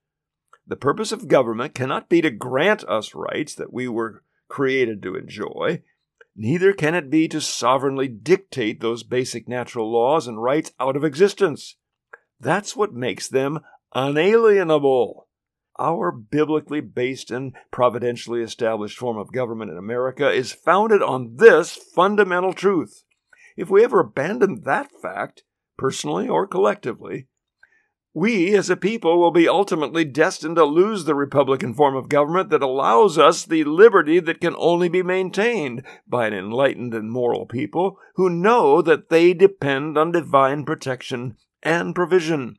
The 0.66 0.74
purpose 0.74 1.12
of 1.12 1.28
government 1.28 1.74
cannot 1.74 2.08
be 2.08 2.22
to 2.22 2.30
grant 2.30 2.82
us 2.84 3.14
rights 3.14 3.54
that 3.56 3.74
we 3.74 3.88
were 3.88 4.22
created 4.48 5.02
to 5.02 5.16
enjoy, 5.16 5.82
neither 6.34 6.72
can 6.72 6.94
it 6.94 7.10
be 7.10 7.28
to 7.28 7.42
sovereignly 7.42 8.08
dictate 8.08 8.80
those 8.80 9.02
basic 9.02 9.46
natural 9.46 9.92
laws 9.92 10.26
and 10.26 10.42
rights 10.42 10.72
out 10.80 10.96
of 10.96 11.04
existence. 11.04 11.76
That's 12.40 12.74
what 12.74 12.94
makes 12.94 13.28
them 13.28 13.60
unalienable. 13.94 15.27
Our 15.78 16.10
biblically 16.10 16.80
based 16.80 17.30
and 17.30 17.54
providentially 17.70 18.42
established 18.42 18.98
form 18.98 19.16
of 19.16 19.32
government 19.32 19.70
in 19.70 19.78
America 19.78 20.28
is 20.30 20.52
founded 20.52 21.02
on 21.02 21.36
this 21.36 21.76
fundamental 21.76 22.52
truth. 22.52 23.04
If 23.56 23.70
we 23.70 23.84
ever 23.84 24.00
abandon 24.00 24.62
that 24.64 24.90
fact, 25.00 25.44
personally 25.76 26.28
or 26.28 26.46
collectively, 26.46 27.28
we 28.14 28.56
as 28.56 28.68
a 28.68 28.76
people 28.76 29.20
will 29.20 29.30
be 29.30 29.48
ultimately 29.48 30.04
destined 30.04 30.56
to 30.56 30.64
lose 30.64 31.04
the 31.04 31.14
Republican 31.14 31.74
form 31.74 31.94
of 31.94 32.08
government 32.08 32.50
that 32.50 32.62
allows 32.62 33.16
us 33.16 33.44
the 33.44 33.62
liberty 33.62 34.18
that 34.18 34.40
can 34.40 34.56
only 34.58 34.88
be 34.88 35.02
maintained 35.02 35.84
by 36.08 36.26
an 36.26 36.34
enlightened 36.34 36.94
and 36.94 37.12
moral 37.12 37.46
people 37.46 37.98
who 38.16 38.28
know 38.28 38.82
that 38.82 39.08
they 39.08 39.34
depend 39.34 39.96
on 39.96 40.10
divine 40.10 40.64
protection 40.64 41.36
and 41.62 41.94
provision. 41.94 42.58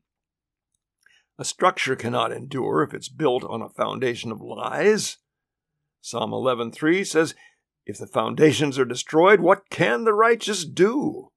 A 1.39 1.45
structure 1.45 1.95
cannot 1.95 2.33
endure 2.33 2.83
if 2.83 2.93
it's 2.93 3.07
built 3.07 3.45
on 3.45 3.61
a 3.61 3.69
foundation 3.69 4.29
of 4.29 4.41
lies. 4.41 5.19
Psalm 6.01 6.33
11:3 6.33 7.05
says, 7.05 7.33
"If 7.85 7.97
the 7.97 8.07
foundations 8.07 8.77
are 8.77 8.83
destroyed, 8.83 9.39
what 9.39 9.69
can 9.69 10.03
the 10.03 10.13
righteous 10.13 10.65
do?" 10.65 11.31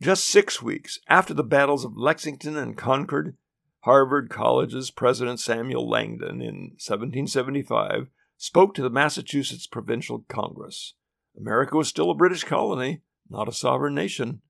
Just 0.00 0.24
six 0.24 0.62
weeks 0.62 1.00
after 1.08 1.34
the 1.34 1.42
battles 1.42 1.84
of 1.84 1.96
Lexington 1.96 2.56
and 2.56 2.78
Concord, 2.78 3.36
Harvard 3.80 4.30
College's 4.30 4.92
President 4.92 5.40
Samuel 5.40 5.88
Langdon 5.88 6.40
in 6.40 6.76
1775 6.78 8.08
spoke 8.36 8.72
to 8.74 8.82
the 8.82 8.88
Massachusetts 8.88 9.66
Provincial 9.66 10.24
Congress. 10.28 10.94
America 11.36 11.76
was 11.76 11.88
still 11.88 12.12
a 12.12 12.14
British 12.14 12.44
colony, 12.44 13.02
not 13.28 13.48
a 13.48 13.52
sovereign 13.52 13.96
nation. 13.96 14.42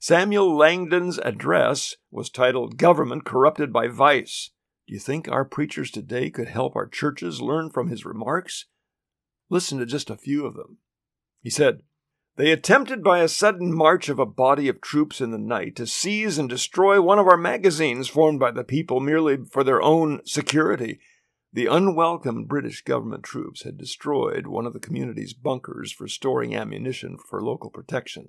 Samuel 0.00 0.56
Langdon's 0.56 1.18
address 1.18 1.96
was 2.12 2.30
titled 2.30 2.78
Government 2.78 3.24
Corrupted 3.24 3.72
by 3.72 3.88
Vice. 3.88 4.50
Do 4.86 4.94
you 4.94 5.00
think 5.00 5.28
our 5.28 5.44
preachers 5.44 5.90
today 5.90 6.30
could 6.30 6.46
help 6.46 6.76
our 6.76 6.86
churches 6.86 7.40
learn 7.40 7.68
from 7.68 7.88
his 7.88 8.04
remarks? 8.04 8.66
Listen 9.50 9.76
to 9.78 9.86
just 9.86 10.08
a 10.08 10.16
few 10.16 10.46
of 10.46 10.54
them. 10.54 10.78
He 11.42 11.50
said, 11.50 11.82
they 12.36 12.52
attempted 12.52 13.02
by 13.02 13.18
a 13.18 13.28
sudden 13.28 13.74
march 13.74 14.08
of 14.08 14.20
a 14.20 14.24
body 14.24 14.68
of 14.68 14.80
troops 14.80 15.20
in 15.20 15.32
the 15.32 15.38
night 15.38 15.74
to 15.74 15.86
seize 15.88 16.38
and 16.38 16.48
destroy 16.48 17.02
one 17.02 17.18
of 17.18 17.26
our 17.26 17.36
magazines 17.36 18.06
formed 18.06 18.38
by 18.38 18.52
the 18.52 18.62
people 18.62 19.00
merely 19.00 19.38
for 19.50 19.64
their 19.64 19.82
own 19.82 20.20
security. 20.24 21.00
The 21.52 21.66
unwelcome 21.66 22.44
British 22.44 22.82
government 22.82 23.24
troops 23.24 23.64
had 23.64 23.76
destroyed 23.76 24.46
one 24.46 24.64
of 24.64 24.74
the 24.74 24.78
community's 24.78 25.34
bunkers 25.34 25.90
for 25.90 26.06
storing 26.06 26.54
ammunition 26.54 27.18
for 27.18 27.42
local 27.42 27.70
protection. 27.70 28.28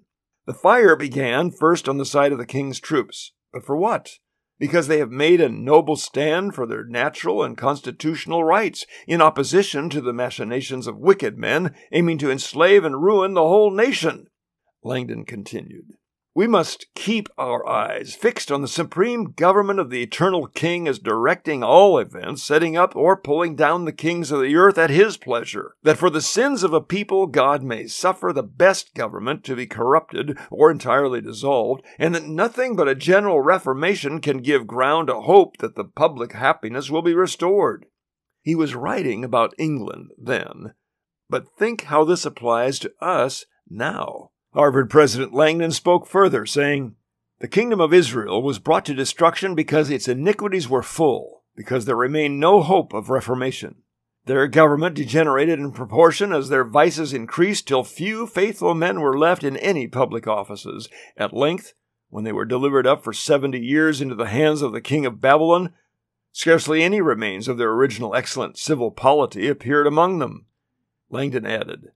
The 0.49 0.55
fire 0.55 0.95
began 0.95 1.51
first 1.51 1.87
on 1.87 1.99
the 1.99 2.05
side 2.05 2.31
of 2.31 2.39
the 2.39 2.45
king's 2.47 2.79
troops, 2.79 3.33
but 3.53 3.63
for 3.63 3.77
what? 3.77 4.17
because 4.57 4.87
they 4.87 4.97
have 4.97 5.11
made 5.11 5.39
a 5.39 5.47
noble 5.47 5.95
stand 5.95 6.55
for 6.55 6.65
their 6.65 6.83
natural 6.83 7.43
and 7.43 7.55
constitutional 7.55 8.43
rights, 8.43 8.83
in 9.07 9.21
opposition 9.21 9.91
to 9.91 10.01
the 10.01 10.11
machinations 10.11 10.87
of 10.87 10.97
wicked 10.97 11.37
men 11.37 11.75
aiming 11.91 12.17
to 12.17 12.31
enslave 12.31 12.83
and 12.83 13.03
ruin 13.03 13.35
the 13.35 13.47
whole 13.47 13.69
nation. 13.69 14.25
Langdon 14.83 15.23
continued. 15.23 15.93
We 16.35 16.45
must 16.45 16.85
keep 16.93 17.27
our 17.39 17.67
eyes 17.67 18.13
fixed 18.13 18.51
on 18.51 18.61
the 18.61 18.67
supreme 18.67 19.31
government 19.31 19.79
of 19.79 19.89
the 19.89 20.03
eternal 20.03 20.45
King 20.47 20.87
as 20.87 20.99
directing 20.99 21.63
all 21.63 21.97
events, 21.97 22.43
setting 22.43 22.77
up 22.77 22.95
or 22.95 23.17
pulling 23.17 23.55
down 23.55 23.85
the 23.85 23.91
kings 23.91 24.31
of 24.31 24.41
the 24.41 24.55
earth 24.55 24.77
at 24.77 24.91
his 24.91 25.17
pleasure, 25.17 25.75
that 25.81 25.97
for 25.97 26.11
the 26.11 26.21
sins 26.21 26.61
of 26.61 26.71
a 26.71 26.81
people 26.81 27.25
God 27.25 27.63
may 27.63 27.87
suffer 27.87 28.31
the 28.31 28.43
best 28.43 28.93
government 28.93 29.43
to 29.45 29.55
be 29.55 29.65
corrupted 29.65 30.37
or 30.51 30.69
entirely 30.69 31.19
dissolved, 31.19 31.83
and 31.97 32.13
that 32.13 32.25
nothing 32.25 32.75
but 32.75 32.87
a 32.87 32.95
general 32.95 33.41
reformation 33.41 34.21
can 34.21 34.37
give 34.37 34.67
ground 34.67 35.07
to 35.07 35.21
hope 35.21 35.57
that 35.57 35.75
the 35.75 35.83
public 35.83 36.33
happiness 36.33 36.91
will 36.91 37.01
be 37.01 37.15
restored. 37.15 37.87
He 38.43 38.53
was 38.53 38.75
writing 38.75 39.23
about 39.23 39.55
England 39.57 40.11
then, 40.17 40.75
but 41.27 41.51
think 41.57 41.85
how 41.85 42.05
this 42.05 42.23
applies 42.23 42.77
to 42.79 42.93
us 43.01 43.45
now. 43.67 44.29
Harvard 44.53 44.89
President 44.89 45.33
Langdon 45.33 45.71
spoke 45.71 46.07
further, 46.07 46.45
saying, 46.45 46.95
The 47.39 47.47
kingdom 47.47 47.79
of 47.79 47.93
Israel 47.93 48.41
was 48.41 48.57
brought 48.57 48.85
to 48.85 48.95
destruction 48.95 49.53
because 49.53 49.89
its 49.89 50.07
iniquities 50.07 50.67
were 50.67 50.81
full, 50.81 51.43
because 51.55 51.85
there 51.85 51.95
remained 51.95 52.39
no 52.39 52.61
hope 52.61 52.93
of 52.93 53.09
reformation. 53.09 53.83
Their 54.25 54.47
government 54.47 54.95
degenerated 54.95 55.59
in 55.59 55.71
proportion 55.71 56.33
as 56.33 56.49
their 56.49 56.63
vices 56.63 57.13
increased 57.13 57.67
till 57.67 57.83
few 57.83 58.27
faithful 58.27 58.73
men 58.73 59.01
were 59.01 59.17
left 59.17 59.43
in 59.43 59.57
any 59.57 59.87
public 59.87 60.27
offices. 60.27 60.89
At 61.15 61.33
length, 61.33 61.73
when 62.09 62.23
they 62.23 62.31
were 62.31 62.45
delivered 62.45 62.87
up 62.87 63.03
for 63.03 63.13
seventy 63.13 63.59
years 63.59 64.01
into 64.01 64.15
the 64.15 64.27
hands 64.27 64.61
of 64.61 64.71
the 64.71 64.81
king 64.81 65.05
of 65.05 65.21
Babylon, 65.21 65.73
scarcely 66.31 66.83
any 66.83 67.01
remains 67.01 67.47
of 67.47 67.57
their 67.57 67.71
original 67.71 68.15
excellent 68.15 68.57
civil 68.57 68.91
polity 68.91 69.47
appeared 69.47 69.87
among 69.87 70.19
them. 70.19 70.45
Langdon 71.09 71.45
added, 71.45 71.91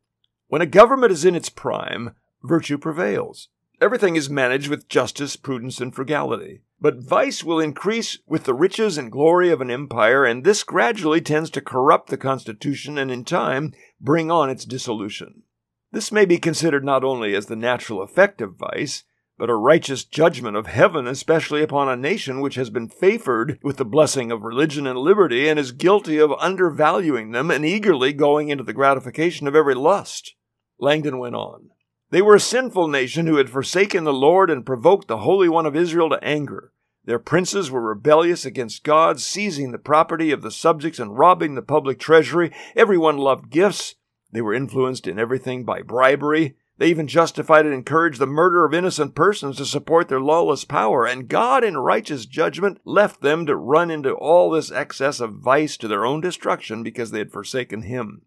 When 0.48 0.62
a 0.62 0.68
government 0.68 1.12
is 1.12 1.26
in 1.26 1.36
its 1.36 1.50
prime, 1.50 2.16
virtue 2.44 2.78
prevails. 2.78 3.50
Everything 3.82 4.16
is 4.16 4.30
managed 4.30 4.70
with 4.70 4.88
justice, 4.88 5.36
prudence, 5.36 5.82
and 5.82 5.94
frugality. 5.94 6.62
But 6.80 7.02
vice 7.02 7.44
will 7.44 7.60
increase 7.60 8.20
with 8.28 8.44
the 8.44 8.54
riches 8.54 8.98
and 8.98 9.12
glory 9.12 9.50
of 9.50 9.62
an 9.62 9.72
empire, 9.72 10.26
and 10.26 10.44
this 10.44 10.64
gradually 10.64 11.22
tends 11.22 11.50
to 11.52 11.62
corrupt 11.62 12.10
the 12.10 12.18
constitution 12.18 12.98
and 12.98 13.10
in 13.10 13.26
time 13.26 13.74
bring 14.00 14.30
on 14.30 14.50
its 14.50 14.66
dissolution. 14.66 15.44
This 15.92 16.12
may 16.12 16.26
be 16.26 16.38
considered 16.38 16.84
not 16.84 17.04
only 17.04 17.36
as 17.36 17.46
the 17.46 17.56
natural 17.56 18.02
effect 18.02 18.42
of 18.42 18.56
vice, 18.56 19.04
but 19.38 19.50
a 19.50 19.56
righteous 19.56 20.04
judgment 20.04 20.56
of 20.56 20.68
heaven, 20.68 21.08
especially 21.08 21.64
upon 21.64 21.90
a 21.90 21.96
nation 21.96 22.40
which 22.40 22.56
has 22.56 22.70
been 22.70 22.88
favored 22.88 23.60
with 23.64 23.78
the 23.78 23.86
blessing 23.86 24.32
of 24.32 24.44
religion 24.44 24.88
and 24.88 25.00
liberty 25.00 25.48
and 25.48 25.60
is 25.60 25.72
guilty 25.72 26.18
of 26.20 26.32
undervaluing 26.40 27.32
them 27.32 27.50
and 27.50 27.66
eagerly 27.66 28.14
going 28.14 28.50
into 28.50 28.64
the 28.64 28.74
gratification 28.74 29.48
of 29.48 29.56
every 29.56 29.76
lust. 29.76 30.36
Langdon 30.80 31.18
went 31.18 31.36
on. 31.36 31.70
They 32.14 32.22
were 32.22 32.36
a 32.36 32.40
sinful 32.40 32.90
nation 32.90 33.26
who 33.26 33.38
had 33.38 33.50
forsaken 33.50 34.04
the 34.04 34.14
Lord 34.14 34.52
and 34.52 34.64
provoked 34.64 35.08
the 35.08 35.18
Holy 35.18 35.50
One 35.50 35.66
of 35.66 35.76
Israel 35.76 36.12
to 36.12 36.24
anger. 36.24 36.72
Their 37.06 37.18
princes 37.18 37.72
were 37.72 37.82
rebellious 37.82 38.46
against 38.46 38.84
God, 38.84 39.20
seizing 39.20 39.72
the 39.72 39.80
property 39.80 40.30
of 40.30 40.44
the 40.44 40.52
subjects 40.52 41.00
and 41.00 41.18
robbing 41.18 41.56
the 41.56 41.64
public 41.64 41.98
treasury. 41.98 42.52
Everyone 42.76 43.18
loved 43.18 43.50
gifts. 43.50 43.96
They 44.32 44.42
were 44.42 44.54
influenced 44.54 45.08
in 45.08 45.18
everything 45.18 45.64
by 45.66 45.82
bribery. 45.82 46.56
They 46.78 46.90
even 46.90 47.08
justified 47.08 47.66
and 47.66 47.74
encouraged 47.74 48.20
the 48.20 48.28
murder 48.28 48.64
of 48.64 48.76
innocent 48.76 49.16
persons 49.16 49.58
to 49.58 49.66
support 49.66 50.08
their 50.08 50.22
lawless 50.22 50.66
power, 50.66 51.08
and 51.08 51.28
God, 51.28 51.64
in 51.64 51.80
righteous 51.80 52.28
judgment, 52.28 52.80
left 52.86 53.22
them 53.22 53.48
to 53.48 53.56
run 53.56 53.90
into 53.90 54.12
all 54.12 54.52
this 54.52 54.72
excess 54.72 55.20
of 55.20 55.40
vice 55.40 55.78
to 55.78 55.88
their 55.88 56.06
own 56.06 56.22
destruction 56.22 56.84
because 56.84 57.10
they 57.10 57.18
had 57.18 57.32
forsaken 57.32 57.82
Him. 57.82 58.22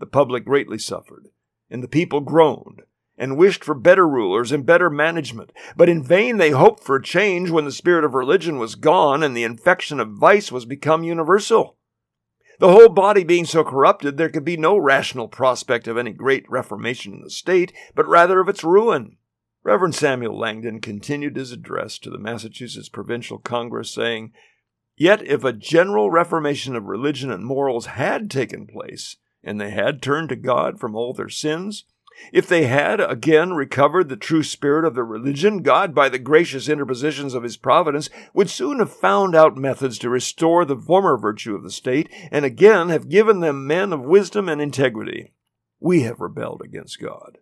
The 0.00 0.06
public 0.06 0.44
greatly 0.44 0.78
suffered, 0.78 1.28
and 1.70 1.84
the 1.84 1.88
people 1.88 2.20
groaned 2.20 2.82
and 3.18 3.36
wished 3.36 3.64
for 3.64 3.74
better 3.74 4.08
rulers 4.08 4.52
and 4.52 4.64
better 4.64 4.88
management, 4.88 5.52
but 5.76 5.88
in 5.88 6.02
vain 6.02 6.36
they 6.36 6.50
hoped 6.50 6.84
for 6.84 6.96
a 6.96 7.02
change 7.02 7.50
when 7.50 7.64
the 7.64 7.72
spirit 7.72 8.04
of 8.04 8.14
religion 8.14 8.58
was 8.58 8.76
gone 8.76 9.22
and 9.22 9.36
the 9.36 9.42
infection 9.42 9.98
of 9.98 10.12
vice 10.12 10.52
was 10.52 10.64
become 10.64 11.02
universal. 11.02 11.76
The 12.60 12.72
whole 12.72 12.88
body 12.88 13.24
being 13.24 13.44
so 13.44 13.62
corrupted, 13.62 14.16
there 14.16 14.28
could 14.28 14.44
be 14.44 14.56
no 14.56 14.76
rational 14.76 15.28
prospect 15.28 15.86
of 15.86 15.96
any 15.96 16.12
great 16.12 16.48
reformation 16.48 17.12
in 17.12 17.22
the 17.22 17.30
state, 17.30 17.72
but 17.94 18.08
rather 18.08 18.40
of 18.40 18.48
its 18.48 18.64
ruin. 18.64 19.16
Reverend 19.62 19.94
Samuel 19.94 20.38
Langdon 20.38 20.80
continued 20.80 21.36
his 21.36 21.52
address 21.52 21.98
to 21.98 22.10
the 22.10 22.18
Massachusetts 22.18 22.88
Provincial 22.88 23.38
Congress, 23.38 23.90
saying, 23.90 24.32
Yet 24.96 25.22
if 25.22 25.44
a 25.44 25.52
general 25.52 26.10
reformation 26.10 26.74
of 26.74 26.84
religion 26.84 27.30
and 27.30 27.44
morals 27.44 27.86
had 27.86 28.30
taken 28.30 28.66
place, 28.66 29.16
and 29.44 29.60
they 29.60 29.70
had 29.70 30.02
turned 30.02 30.28
to 30.30 30.36
God 30.36 30.80
from 30.80 30.96
all 30.96 31.12
their 31.12 31.28
sins, 31.28 31.84
if 32.32 32.46
they 32.46 32.66
had 32.66 33.00
again 33.00 33.52
recovered 33.52 34.08
the 34.08 34.16
true 34.16 34.42
spirit 34.42 34.84
of 34.84 34.94
their 34.94 35.04
religion, 35.04 35.62
God, 35.62 35.94
by 35.94 36.08
the 36.08 36.18
gracious 36.18 36.68
interpositions 36.68 37.34
of 37.34 37.42
his 37.42 37.56
providence, 37.56 38.10
would 38.34 38.50
soon 38.50 38.78
have 38.78 38.92
found 38.92 39.34
out 39.34 39.56
methods 39.56 39.98
to 39.98 40.10
restore 40.10 40.64
the 40.64 40.76
former 40.76 41.16
virtue 41.16 41.54
of 41.54 41.62
the 41.62 41.70
state, 41.70 42.08
and 42.30 42.44
again 42.44 42.88
have 42.88 43.08
given 43.08 43.40
them 43.40 43.66
men 43.66 43.92
of 43.92 44.00
wisdom 44.00 44.48
and 44.48 44.60
integrity. 44.60 45.32
We 45.80 46.02
have 46.02 46.20
rebelled 46.20 46.62
against 46.64 47.00
God. 47.00 47.38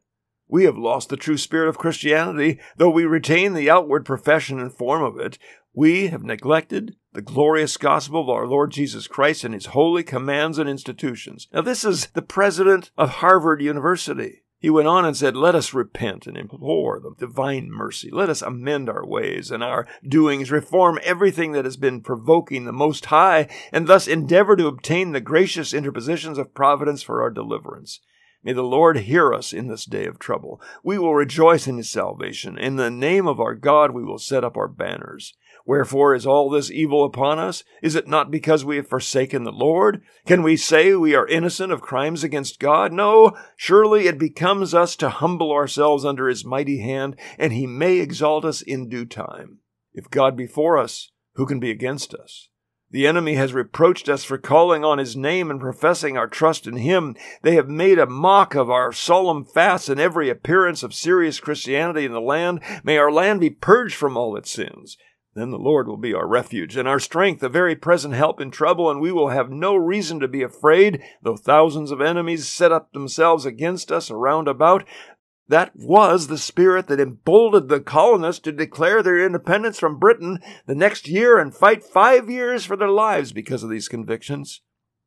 We 0.49 0.65
have 0.65 0.79
lost 0.79 1.09
the 1.09 1.17
true 1.17 1.39
spirit 1.39 1.69
of 1.69 1.79
Christianity, 1.79 2.61
though 2.77 2.91
we 2.91 3.05
retain 3.05 3.55
the 3.55 3.71
outward 3.71 4.05
profession 4.05 4.61
and 4.61 4.73
form 4.73 5.03
of 5.03 5.19
it. 5.19 5.39
We 5.75 6.07
have 6.09 6.23
neglected 6.23 6.97
the 7.13 7.23
glorious 7.23 7.77
gospel 7.77 8.21
of 8.21 8.29
our 8.29 8.47
Lord 8.47 8.71
Jesus 8.71 9.09
Christ 9.09 9.43
and 9.43 9.53
his 9.53 9.67
holy 9.67 10.03
commands 10.03 10.59
and 10.59 10.69
institutions. 10.69 11.49
Now, 11.53 11.63
this 11.63 11.85
is 11.85 12.07
the 12.09 12.23
president 12.23 12.91
of 12.97 13.11
Harvard 13.11 13.61
University. 13.61 14.43
He 14.67 14.71
went 14.71 14.89
on 14.89 15.05
and 15.05 15.17
said, 15.17 15.37
Let 15.37 15.55
us 15.55 15.73
repent 15.73 16.27
and 16.27 16.37
implore 16.37 16.99
the 16.99 17.15
divine 17.17 17.71
mercy. 17.71 18.11
Let 18.11 18.29
us 18.29 18.43
amend 18.43 18.89
our 18.89 19.07
ways 19.07 19.53
and 19.53 19.63
our 19.63 19.87
doings, 20.05 20.51
reform 20.51 20.99
everything 21.05 21.53
that 21.53 21.65
has 21.65 21.77
been 21.77 22.01
provoking 22.01 22.65
the 22.65 22.73
Most 22.73 23.05
High, 23.05 23.47
and 23.71 23.87
thus 23.87 24.09
endeavor 24.09 24.57
to 24.57 24.67
obtain 24.67 25.13
the 25.13 25.21
gracious 25.21 25.73
interpositions 25.73 26.37
of 26.37 26.53
providence 26.53 27.01
for 27.01 27.23
our 27.23 27.31
deliverance. 27.31 28.01
May 28.43 28.55
the 28.55 28.65
Lord 28.65 28.99
hear 28.99 29.33
us 29.33 29.53
in 29.53 29.69
this 29.69 29.85
day 29.85 30.05
of 30.05 30.19
trouble. 30.19 30.61
We 30.83 30.99
will 30.99 31.15
rejoice 31.15 31.69
in 31.69 31.77
his 31.77 31.89
salvation. 31.89 32.59
In 32.59 32.75
the 32.75 32.91
name 32.91 33.29
of 33.29 33.39
our 33.39 33.55
God, 33.55 33.93
we 33.93 34.03
will 34.03 34.19
set 34.19 34.43
up 34.43 34.57
our 34.57 34.67
banners. 34.67 35.35
Wherefore 35.67 36.15
is 36.15 36.25
all 36.25 36.49
this 36.49 36.71
evil 36.71 37.05
upon 37.05 37.41
us? 37.41 37.65
Is 37.83 37.97
it 37.97 38.07
not 38.07 38.31
because 38.31 38.65
we 38.65 38.77
have 38.77 38.87
forsaken 38.87 39.43
the 39.43 39.51
Lord? 39.51 40.01
Can 40.25 40.45
we 40.45 40.57
say 40.57 40.95
we 40.95 41.17
are 41.17 41.27
innocent 41.27 41.73
of 41.73 41.83
crimes 41.83 42.23
against 42.23 42.61
God? 42.61 42.93
No, 42.93 43.37
surely 43.57 44.07
it 44.07 44.17
becomes 44.17 44.75
us 44.75 44.95
to 44.97 45.09
humble 45.09 45.51
ourselves 45.51 46.05
under 46.05 46.29
his 46.29 46.45
mighty 46.45 46.79
hand, 46.79 47.17
and 47.37 47.53
he 47.53 47.67
may 47.67 47.99
exalt 47.99 48.45
us 48.45 48.63
in 48.63 48.89
due 48.89 49.05
time. 49.05 49.59
If 49.93 50.09
God 50.09 50.37
be 50.37 50.47
for 50.47 50.79
us, 50.79 51.11
who 51.35 51.47
can 51.47 51.59
be 51.59 51.73
against 51.73 52.15
us? 52.15 52.49
The 52.93 53.09
enemy 53.09 53.35
has 53.35 53.53
reproached 53.53 54.09
us 54.09 54.23
for 54.23 54.39
calling 54.39 54.85
on 54.85 54.99
his 54.99 55.17
name 55.17 55.51
and 55.51 55.61
professing 55.61 56.17
our 56.17 56.29
trust 56.29 56.69
in 56.69 56.77
him. 56.77 57.17
They 57.43 57.57
have 57.57 57.69
made 57.69 57.99
a 57.99 58.07
mock 58.07 58.55
of 58.55 58.71
our 58.71 58.93
solemn 58.93 59.45
fasts 59.45 59.89
and 59.89 60.01
every 60.01 60.31
appearance 60.31 60.85
of 60.85 60.95
serious 60.95 61.41
Christianity 61.41 62.05
in 62.05 62.13
the 62.13 62.21
land. 62.21 62.61
May 62.85 62.99
our 62.99 63.11
land 63.11 63.41
be 63.41 63.51
purged 63.51 63.97
from 63.97 64.17
all 64.17 64.37
its 64.37 64.53
sins. 64.53 64.97
Then 65.37 65.51
the 65.51 65.59
Lord 65.59 65.87
will 65.87 65.99
be 65.99 66.15
our 66.15 66.27
refuge 66.27 66.79
and 66.79 66.89
our 66.89 66.99
strength, 66.99 67.43
a 67.43 67.51
very 67.51 67.77
present 67.77 68.15
help 68.15 68.41
in 68.41 68.51
trouble, 68.51 68.91
and 68.91 69.03
we 69.03 69.13
will 69.13 69.29
have 69.29 69.51
no 69.51 69.77
reason 69.77 70.19
to 70.21 70.29
be 70.29 70.43
afraid, 70.43 71.03
though 71.23 71.37
thousands 71.37 71.91
of 71.91 72.01
enemies 72.01 72.49
set 72.49 72.73
up 72.73 72.93
themselves 72.93 73.45
against 73.45 73.93
us 73.93 74.11
around 74.11 74.49
about. 74.49 74.85
That 75.47 75.73
was 75.77 76.29
the 76.29 76.39
spirit 76.39 76.87
that 76.87 77.01
emboldened 77.01 77.69
the 77.69 77.81
colonists 77.81 78.41
to 78.45 78.53
declare 78.53 79.03
their 79.03 79.23
independence 79.23 79.79
from 79.79 79.99
Britain 79.99 80.39
the 80.65 80.75
next 80.75 81.07
year 81.07 81.39
and 81.39 81.55
fight 81.55 81.85
five 81.85 82.31
years 82.31 82.65
for 82.65 82.75
their 82.75 82.89
lives 82.89 83.33
because 83.33 83.63
of 83.63 83.69
these 83.69 83.89
convictions. 83.89 84.63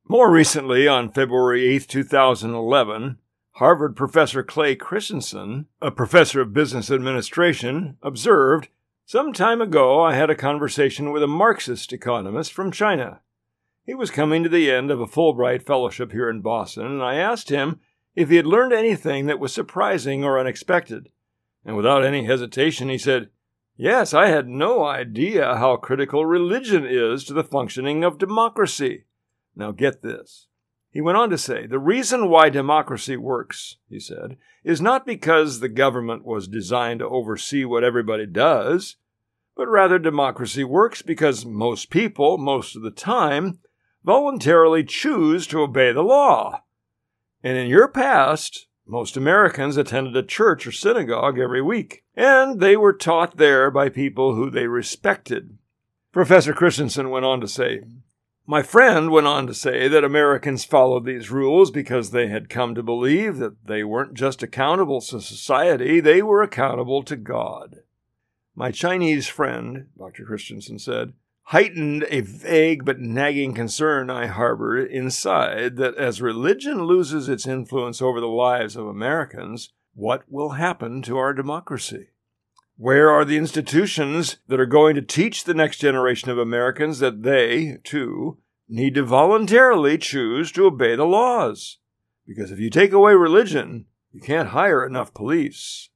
More 0.08 0.32
recently, 0.32 0.88
on 0.88 1.12
February 1.12 1.66
8, 1.70 1.88
2011, 1.88 3.18
Harvard 3.54 3.96
professor 3.96 4.44
Clay 4.44 4.76
Christensen, 4.76 5.66
a 5.82 5.90
professor 5.90 6.40
of 6.40 6.54
business 6.54 6.92
administration, 6.92 7.98
observed 8.04 8.70
some 9.10 9.34
time 9.34 9.60
ago, 9.60 10.04
I 10.04 10.14
had 10.14 10.30
a 10.30 10.36
conversation 10.36 11.12
with 11.12 11.24
a 11.24 11.28
Marxist 11.28 11.92
economist 11.92 12.54
from 12.54 12.72
China. 12.72 13.22
He 13.84 13.96
was 13.96 14.12
coming 14.12 14.44
to 14.44 14.50
the 14.50 14.70
end 14.70 14.92
of 14.92 15.02
a 15.02 15.08
Fulbright 15.08 15.64
fellowship 15.64 16.12
here 16.12 16.30
in 16.30 16.42
Boston, 16.42 16.86
and 16.86 17.02
I 17.02 17.16
asked 17.16 17.50
him 17.50 17.80
if 18.16 18.30
he 18.30 18.36
had 18.36 18.46
learned 18.46 18.72
anything 18.72 19.26
that 19.26 19.40
was 19.40 19.52
surprising 19.52 20.24
or 20.24 20.38
unexpected. 20.38 21.10
And 21.66 21.76
without 21.76 22.06
any 22.06 22.26
hesitation, 22.26 22.88
he 22.88 23.00
said, 23.00 23.32
Yes, 23.76 24.14
I 24.14 24.28
had 24.28 24.48
no 24.48 24.86
idea 24.86 25.56
how 25.56 25.78
critical 25.78 26.24
religion 26.28 26.86
is 26.88 27.24
to 27.24 27.34
the 27.34 27.44
functioning 27.44 28.04
of 28.04 28.20
democracy. 28.20 29.06
Now 29.56 29.72
get 29.72 30.04
this. 30.04 30.49
He 30.92 31.02
went 31.02 31.18
on 31.18 31.30
to 31.30 31.38
say, 31.38 31.66
The 31.66 31.80
reason 31.80 32.30
why 32.30 32.50
democracy 32.50 33.16
works, 33.16 33.78
he 33.90 34.00
said, 34.00 34.38
is 34.64 34.82
not 34.82 35.06
because 35.06 35.60
the 35.60 35.70
government 35.70 36.26
was 36.26 36.48
designed 36.48 37.00
to 37.00 37.08
oversee 37.08 37.64
what 37.64 37.84
everybody 37.84 38.26
does, 38.26 38.96
but 39.56 39.68
rather 39.68 40.00
democracy 40.00 40.64
works 40.64 41.02
because 41.02 41.46
most 41.46 41.90
people, 41.90 42.38
most 42.38 42.76
of 42.76 42.82
the 42.82 42.92
time, 42.92 43.60
voluntarily 44.04 44.84
choose 44.84 45.46
to 45.48 45.62
obey 45.62 45.92
the 45.92 46.02
law. 46.02 46.64
And 47.44 47.58
in 47.58 47.68
your 47.68 47.88
past, 47.88 48.68
most 48.88 49.16
Americans 49.16 49.78
attended 49.78 50.16
a 50.18 50.24
church 50.24 50.66
or 50.66 50.72
synagogue 50.72 51.38
every 51.38 51.62
week, 51.62 52.04
and 52.16 52.60
they 52.60 52.76
were 52.76 52.94
taught 52.94 53.38
there 53.38 53.70
by 53.70 53.90
people 53.90 54.34
who 54.34 54.50
they 54.50 54.66
respected. 54.66 55.58
Professor 56.12 56.54
Christensen 56.54 57.12
went 57.12 57.26
on 57.26 57.40
to 57.42 57.48
say, 57.48 57.82
my 58.50 58.64
friend 58.64 59.12
went 59.12 59.28
on 59.28 59.46
to 59.46 59.54
say 59.54 59.88
that 59.88 60.04
Americans 60.04 60.66
followed 60.66 61.06
these 61.06 61.30
rules 61.30 61.70
because 61.70 62.10
they 62.10 62.30
had 62.30 62.50
come 62.50 62.74
to 62.74 62.82
believe 62.82 63.38
that 63.38 63.68
they 63.68 63.84
weren't 63.84 64.16
just 64.16 64.42
accountable 64.42 65.00
to 65.02 65.22
society, 65.22 66.00
they 66.00 66.24
were 66.24 66.42
accountable 66.42 67.04
to 67.04 67.16
God. 67.16 67.82
My 68.56 68.72
Chinese 68.72 69.28
friend, 69.28 69.90
Dr. 69.96 70.26
Christensen 70.26 70.80
said, 70.80 71.14
heightened 71.44 72.08
a 72.10 72.22
vague 72.22 72.86
but 72.86 73.00
nagging 73.00 73.54
concern 73.54 74.10
I 74.10 74.26
harbor 74.26 74.84
inside 74.84 75.76
that 75.76 75.94
as 75.98 76.20
religion 76.20 76.86
loses 76.86 77.30
its 77.30 77.46
influence 77.46 78.02
over 78.02 78.20
the 78.20 78.26
lives 78.26 78.76
of 78.76 78.88
Americans, 78.88 79.72
what 79.94 80.24
will 80.28 80.50
happen 80.50 81.04
to 81.04 81.20
our 81.20 81.34
democracy? 81.34 82.08
Where 82.82 83.10
are 83.10 83.26
the 83.26 83.36
institutions 83.36 84.38
that 84.48 84.58
are 84.58 84.66
going 84.66 84.96
to 84.96 85.02
teach 85.02 85.44
the 85.44 85.54
next 85.54 85.80
generation 85.80 86.30
of 86.30 86.38
Americans 86.38 87.00
that 87.00 87.24
they, 87.24 87.76
too, 87.84 88.38
need 88.70 88.96
to 88.96 89.04
voluntarily 89.04 89.98
choose 89.98 90.50
to 90.54 90.68
obey 90.68 90.96
the 90.96 91.04
laws? 91.04 91.80
Because 92.26 92.52
if 92.52 92.60
you 92.60 92.70
take 92.70 92.94
away 92.94 93.16
religion, 93.16 93.88
you 94.14 94.22
can't 94.22 94.50
hire 94.50 94.86
enough 94.86 95.14
police. 95.14 95.90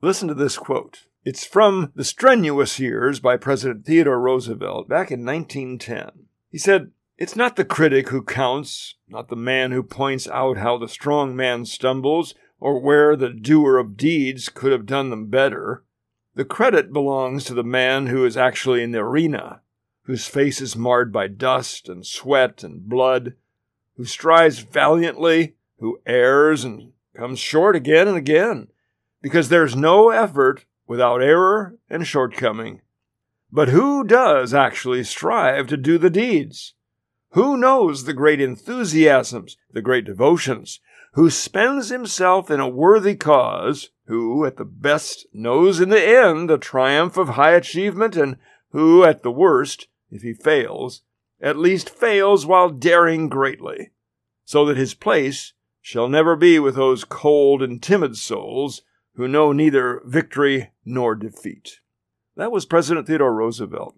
Listen 0.00 0.28
to 0.28 0.34
this 0.34 0.56
quote. 0.56 1.08
It's 1.24 1.44
from 1.44 1.90
The 1.96 2.04
Strenuous 2.04 2.78
Years 2.78 3.18
by 3.18 3.36
President 3.36 3.84
Theodore 3.84 4.20
Roosevelt 4.20 4.88
back 4.88 5.10
in 5.10 5.26
1910. 5.26 6.28
He 6.52 6.58
said, 6.58 6.92
It's 7.18 7.34
not 7.34 7.56
the 7.56 7.64
critic 7.64 8.10
who 8.10 8.22
counts, 8.22 8.94
not 9.08 9.28
the 9.28 9.34
man 9.34 9.72
who 9.72 9.82
points 9.82 10.28
out 10.28 10.58
how 10.58 10.78
the 10.78 10.88
strong 10.88 11.34
man 11.34 11.64
stumbles 11.64 12.32
or 12.60 12.78
where 12.78 13.16
the 13.16 13.30
doer 13.30 13.76
of 13.76 13.96
deeds 13.96 14.48
could 14.48 14.70
have 14.70 14.86
done 14.86 15.10
them 15.10 15.26
better. 15.26 15.82
The 16.36 16.44
credit 16.44 16.92
belongs 16.92 17.44
to 17.44 17.54
the 17.54 17.64
man 17.64 18.08
who 18.08 18.26
is 18.26 18.36
actually 18.36 18.82
in 18.82 18.92
the 18.92 18.98
arena, 18.98 19.62
whose 20.02 20.26
face 20.26 20.60
is 20.60 20.76
marred 20.76 21.10
by 21.10 21.28
dust 21.28 21.88
and 21.88 22.06
sweat 22.06 22.62
and 22.62 22.86
blood, 22.86 23.32
who 23.96 24.04
strives 24.04 24.58
valiantly, 24.58 25.54
who 25.78 25.98
errs 26.04 26.62
and 26.62 26.92
comes 27.16 27.38
short 27.38 27.74
again 27.74 28.06
and 28.06 28.18
again, 28.18 28.68
because 29.22 29.48
there's 29.48 29.74
no 29.74 30.10
effort 30.10 30.66
without 30.86 31.22
error 31.22 31.78
and 31.88 32.06
shortcoming. 32.06 32.82
But 33.50 33.70
who 33.70 34.04
does 34.04 34.52
actually 34.52 35.04
strive 35.04 35.68
to 35.68 35.78
do 35.78 35.96
the 35.96 36.10
deeds? 36.10 36.74
Who 37.30 37.56
knows 37.56 38.04
the 38.04 38.12
great 38.12 38.42
enthusiasms, 38.42 39.56
the 39.72 39.80
great 39.80 40.04
devotions, 40.04 40.80
who 41.16 41.30
spends 41.30 41.88
himself 41.88 42.50
in 42.50 42.60
a 42.60 42.68
worthy 42.68 43.16
cause, 43.16 43.88
who 44.04 44.44
at 44.44 44.58
the 44.58 44.66
best 44.66 45.26
knows 45.32 45.80
in 45.80 45.88
the 45.88 46.06
end 46.06 46.48
the 46.48 46.58
triumph 46.58 47.16
of 47.16 47.30
high 47.30 47.52
achievement, 47.52 48.14
and 48.16 48.36
who 48.72 49.02
at 49.02 49.22
the 49.22 49.30
worst, 49.30 49.88
if 50.10 50.20
he 50.20 50.34
fails, 50.34 51.00
at 51.40 51.56
least 51.56 51.88
fails 51.88 52.44
while 52.44 52.68
daring 52.68 53.30
greatly, 53.30 53.92
so 54.44 54.66
that 54.66 54.76
his 54.76 54.92
place 54.92 55.54
shall 55.80 56.06
never 56.06 56.36
be 56.36 56.58
with 56.58 56.76
those 56.76 57.02
cold 57.02 57.62
and 57.62 57.82
timid 57.82 58.14
souls 58.14 58.82
who 59.14 59.26
know 59.26 59.52
neither 59.52 60.02
victory 60.04 60.70
nor 60.84 61.14
defeat. 61.14 61.80
That 62.36 62.52
was 62.52 62.66
President 62.66 63.06
Theodore 63.06 63.34
Roosevelt. 63.34 63.96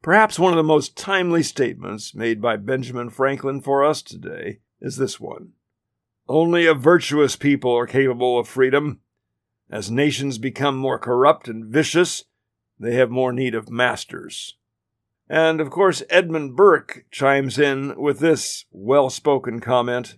Perhaps 0.00 0.38
one 0.38 0.52
of 0.52 0.56
the 0.58 0.62
most 0.62 0.96
timely 0.96 1.42
statements 1.42 2.14
made 2.14 2.40
by 2.40 2.56
Benjamin 2.56 3.10
Franklin 3.10 3.60
for 3.60 3.84
us 3.84 4.00
today 4.00 4.60
is 4.80 4.96
this 4.96 5.18
one. 5.18 5.54
Only 6.28 6.66
a 6.66 6.74
virtuous 6.74 7.36
people 7.36 7.76
are 7.76 7.86
capable 7.86 8.38
of 8.38 8.48
freedom. 8.48 9.00
As 9.70 9.90
nations 9.90 10.38
become 10.38 10.76
more 10.76 10.98
corrupt 10.98 11.48
and 11.48 11.64
vicious, 11.64 12.24
they 12.78 12.94
have 12.94 13.10
more 13.10 13.32
need 13.32 13.54
of 13.54 13.70
masters. 13.70 14.56
And 15.28 15.60
of 15.60 15.70
course, 15.70 16.02
Edmund 16.10 16.56
Burke 16.56 17.06
chimes 17.10 17.58
in 17.58 17.98
with 17.98 18.18
this 18.18 18.66
well 18.70 19.08
spoken 19.08 19.60
comment 19.60 20.16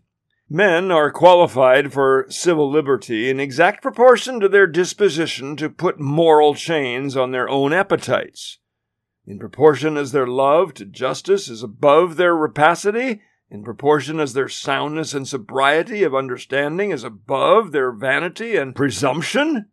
Men 0.49 0.91
are 0.91 1.11
qualified 1.11 1.93
for 1.93 2.27
civil 2.29 2.71
liberty 2.71 3.31
in 3.31 3.41
exact 3.41 3.83
proportion 3.83 4.41
to 4.41 4.49
their 4.49 4.67
disposition 4.67 5.57
to 5.57 5.71
put 5.71 5.99
moral 5.99 6.55
chains 6.55 7.17
on 7.17 7.31
their 7.31 7.49
own 7.49 7.73
appetites. 7.73 8.59
In 9.27 9.39
proportion 9.39 9.97
as 9.97 10.13
their 10.13 10.27
love 10.27 10.75
to 10.75 10.85
justice 10.85 11.49
is 11.49 11.63
above 11.63 12.17
their 12.17 12.37
rapacity, 12.37 13.23
in 13.55 13.63
proportion 13.63 14.19
as 14.19 14.33
their 14.33 14.49
soundness 14.49 15.15
and 15.15 15.29
sobriety 15.29 16.03
of 16.03 16.13
understanding 16.13 16.91
is 16.91 17.05
above 17.05 17.71
their 17.71 17.93
vanity 17.93 18.57
and 18.57 18.75
presumption, 18.75 19.67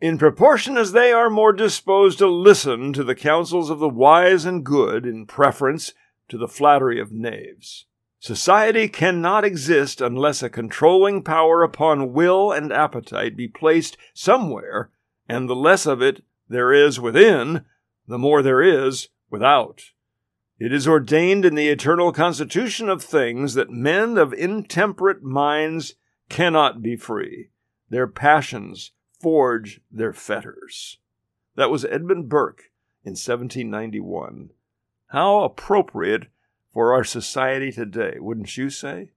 in 0.00 0.16
proportion 0.16 0.78
as 0.78 0.92
they 0.92 1.12
are 1.12 1.28
more 1.28 1.52
disposed 1.52 2.16
to 2.16 2.26
listen 2.26 2.90
to 2.90 3.04
the 3.04 3.14
counsels 3.14 3.68
of 3.68 3.80
the 3.80 3.88
wise 3.88 4.46
and 4.46 4.64
good 4.64 5.04
in 5.04 5.26
preference 5.26 5.92
to 6.26 6.38
the 6.38 6.48
flattery 6.48 6.98
of 6.98 7.12
knaves. 7.12 7.84
Society 8.18 8.88
cannot 8.88 9.44
exist 9.44 10.00
unless 10.00 10.42
a 10.42 10.48
controlling 10.48 11.22
power 11.22 11.62
upon 11.62 12.14
will 12.14 12.50
and 12.50 12.72
appetite 12.72 13.36
be 13.36 13.46
placed 13.46 13.98
somewhere, 14.14 14.90
and 15.28 15.50
the 15.50 15.54
less 15.54 15.84
of 15.84 16.00
it 16.00 16.24
there 16.48 16.72
is 16.72 16.98
within, 16.98 17.66
the 18.06 18.16
more 18.16 18.40
there 18.40 18.62
is 18.62 19.08
without. 19.28 19.82
It 20.58 20.72
is 20.72 20.88
ordained 20.88 21.44
in 21.44 21.54
the 21.54 21.68
eternal 21.68 22.12
constitution 22.12 22.88
of 22.88 23.02
things 23.02 23.54
that 23.54 23.70
men 23.70 24.18
of 24.18 24.32
intemperate 24.32 25.22
minds 25.22 25.94
cannot 26.28 26.82
be 26.82 26.96
free. 26.96 27.50
Their 27.90 28.08
passions 28.08 28.90
forge 29.20 29.80
their 29.90 30.12
fetters. 30.12 30.98
That 31.54 31.70
was 31.70 31.84
Edmund 31.84 32.28
Burke 32.28 32.72
in 33.04 33.12
1791. 33.12 34.50
How 35.08 35.40
appropriate 35.40 36.26
for 36.72 36.92
our 36.92 37.04
society 37.04 37.72
today, 37.72 38.16
wouldn't 38.18 38.56
you 38.56 38.68
say? 38.68 39.10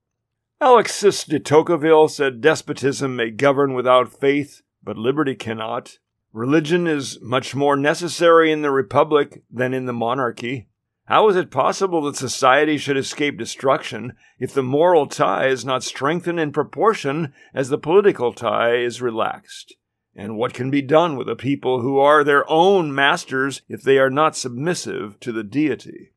Alexis 0.60 1.24
de 1.24 1.40
Tocqueville 1.40 2.08
said 2.08 2.40
despotism 2.40 3.16
may 3.16 3.32
govern 3.32 3.74
without 3.74 4.14
faith, 4.14 4.62
but 4.84 4.98
liberty 4.98 5.36
cannot. 5.36 5.98
Religion 6.34 6.86
is 6.88 7.20
much 7.22 7.56
more 7.56 7.76
necessary 7.76 8.52
in 8.52 8.62
the 8.62 8.72
republic 8.72 9.44
than 9.50 9.74
in 9.74 9.86
the 9.86 9.94
monarchy. 9.94 10.68
How 11.12 11.28
is 11.28 11.36
it 11.36 11.52
possible 11.52 12.04
that 12.04 12.16
society 12.16 12.78
should 12.78 12.96
escape 12.96 13.38
destruction 13.38 14.14
if 14.40 14.54
the 14.54 14.64
moral 14.64 15.08
tie 15.08 15.48
is 15.48 15.66
not 15.66 15.84
strengthened 15.84 16.40
in 16.40 16.54
proportion 16.54 17.34
as 17.54 17.68
the 17.68 17.78
political 17.78 18.32
tie 18.32 18.78
is 18.78 19.02
relaxed? 19.02 19.76
And 20.16 20.38
what 20.38 20.54
can 20.54 20.72
be 20.72 20.82
done 20.82 21.18
with 21.18 21.28
a 21.28 21.36
people 21.36 21.82
who 21.82 22.00
are 22.00 22.24
their 22.24 22.50
own 22.50 22.96
masters 22.96 23.62
if 23.68 23.82
they 23.82 23.98
are 23.98 24.10
not 24.10 24.38
submissive 24.38 25.20
to 25.20 25.34
the 25.34 25.44
deity? 25.44 26.14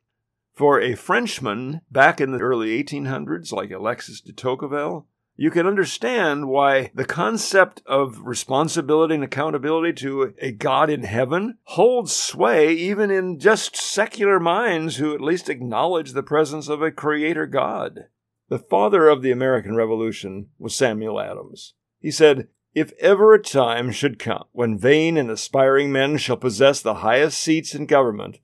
For 0.53 0.79
a 0.79 0.95
Frenchman 0.95 1.81
back 1.91 2.21
in 2.21 2.31
the 2.31 2.39
early 2.39 2.81
1800s, 2.81 3.51
like 3.51 3.71
Alexis 3.71 4.21
de 4.21 4.31
Tocqueville, 4.31 5.07
you 5.37 5.51
can 5.51 5.67
understand 5.67 6.47
why 6.47 6.91
the 6.93 7.03
concept 7.03 7.81
of 7.85 8.21
responsibility 8.21 9.15
and 9.15 9.23
accountability 9.23 9.91
to 10.01 10.33
a 10.39 10.51
God 10.51 10.89
in 10.89 11.03
heaven 11.03 11.57
holds 11.63 12.15
sway 12.15 12.73
even 12.73 13.11
in 13.11 13.39
just 13.39 13.75
secular 13.75 14.39
minds 14.39 14.95
who 14.95 15.13
at 15.13 15.19
least 15.19 15.49
acknowledge 15.49 16.13
the 16.13 16.23
presence 16.23 16.69
of 16.69 16.81
a 16.81 16.91
creator 16.91 17.45
God. 17.45 18.05
The 18.47 18.59
father 18.59 19.09
of 19.09 19.21
the 19.21 19.31
American 19.31 19.75
Revolution 19.75 20.47
was 20.57 20.75
Samuel 20.75 21.19
Adams. 21.19 21.73
He 21.99 22.11
said, 22.11 22.47
If 22.73 22.93
ever 22.99 23.33
a 23.33 23.41
time 23.41 23.91
should 23.91 24.19
come 24.19 24.45
when 24.53 24.77
vain 24.77 25.17
and 25.17 25.29
aspiring 25.29 25.91
men 25.91 26.17
shall 26.17 26.37
possess 26.37 26.81
the 26.81 26.95
highest 26.95 27.39
seats 27.41 27.75
in 27.75 27.87
government, 27.87 28.39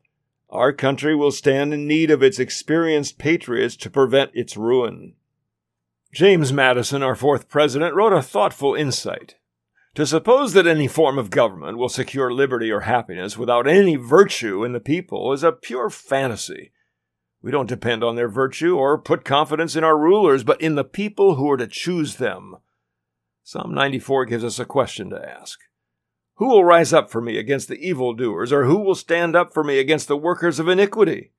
our 0.49 0.73
country 0.73 1.15
will 1.15 1.31
stand 1.31 1.73
in 1.73 1.87
need 1.87 2.11
of 2.11 2.21
its 2.21 2.37
experienced 2.37 3.17
patriots 3.17 3.77
to 3.77 3.89
prevent 3.89 4.31
its 4.33 4.57
ruin. 4.57 5.13
James 6.13 6.51
Madison, 6.51 7.01
our 7.01 7.15
fourth 7.15 7.47
president, 7.47 7.95
wrote 7.95 8.11
a 8.11 8.21
thoughtful 8.21 8.75
insight. 8.75 9.35
To 9.95 10.05
suppose 10.05 10.51
that 10.53 10.67
any 10.67 10.87
form 10.87 11.17
of 11.17 11.29
government 11.29 11.77
will 11.77 11.89
secure 11.89 12.33
liberty 12.33 12.69
or 12.69 12.81
happiness 12.81 13.37
without 13.37 13.65
any 13.65 13.95
virtue 13.95 14.63
in 14.65 14.73
the 14.73 14.81
people 14.81 15.31
is 15.31 15.43
a 15.43 15.53
pure 15.53 15.89
fantasy. 15.89 16.73
We 17.41 17.51
don't 17.51 17.69
depend 17.69 18.03
on 18.03 18.15
their 18.15 18.27
virtue 18.27 18.77
or 18.77 19.01
put 19.01 19.23
confidence 19.23 19.75
in 19.75 19.83
our 19.85 19.97
rulers, 19.97 20.43
but 20.43 20.61
in 20.61 20.75
the 20.75 20.83
people 20.83 21.35
who 21.35 21.49
are 21.49 21.57
to 21.57 21.67
choose 21.67 22.17
them. 22.17 22.57
Psalm 23.43 23.73
94 23.73 24.25
gives 24.25 24.43
us 24.43 24.59
a 24.59 24.65
question 24.65 25.09
to 25.09 25.29
ask 25.29 25.59
Who 26.35 26.47
will 26.47 26.65
rise 26.65 26.91
up 26.93 27.09
for 27.09 27.21
me 27.21 27.37
against 27.37 27.69
the 27.69 27.79
evildoers, 27.79 28.51
or 28.51 28.65
who 28.65 28.79
will 28.79 28.95
stand 28.95 29.35
up 29.35 29.53
for 29.53 29.63
me 29.63 29.79
against 29.79 30.07
the 30.07 30.17
workers 30.17 30.59
of 30.59 30.67
iniquity? 30.67 31.31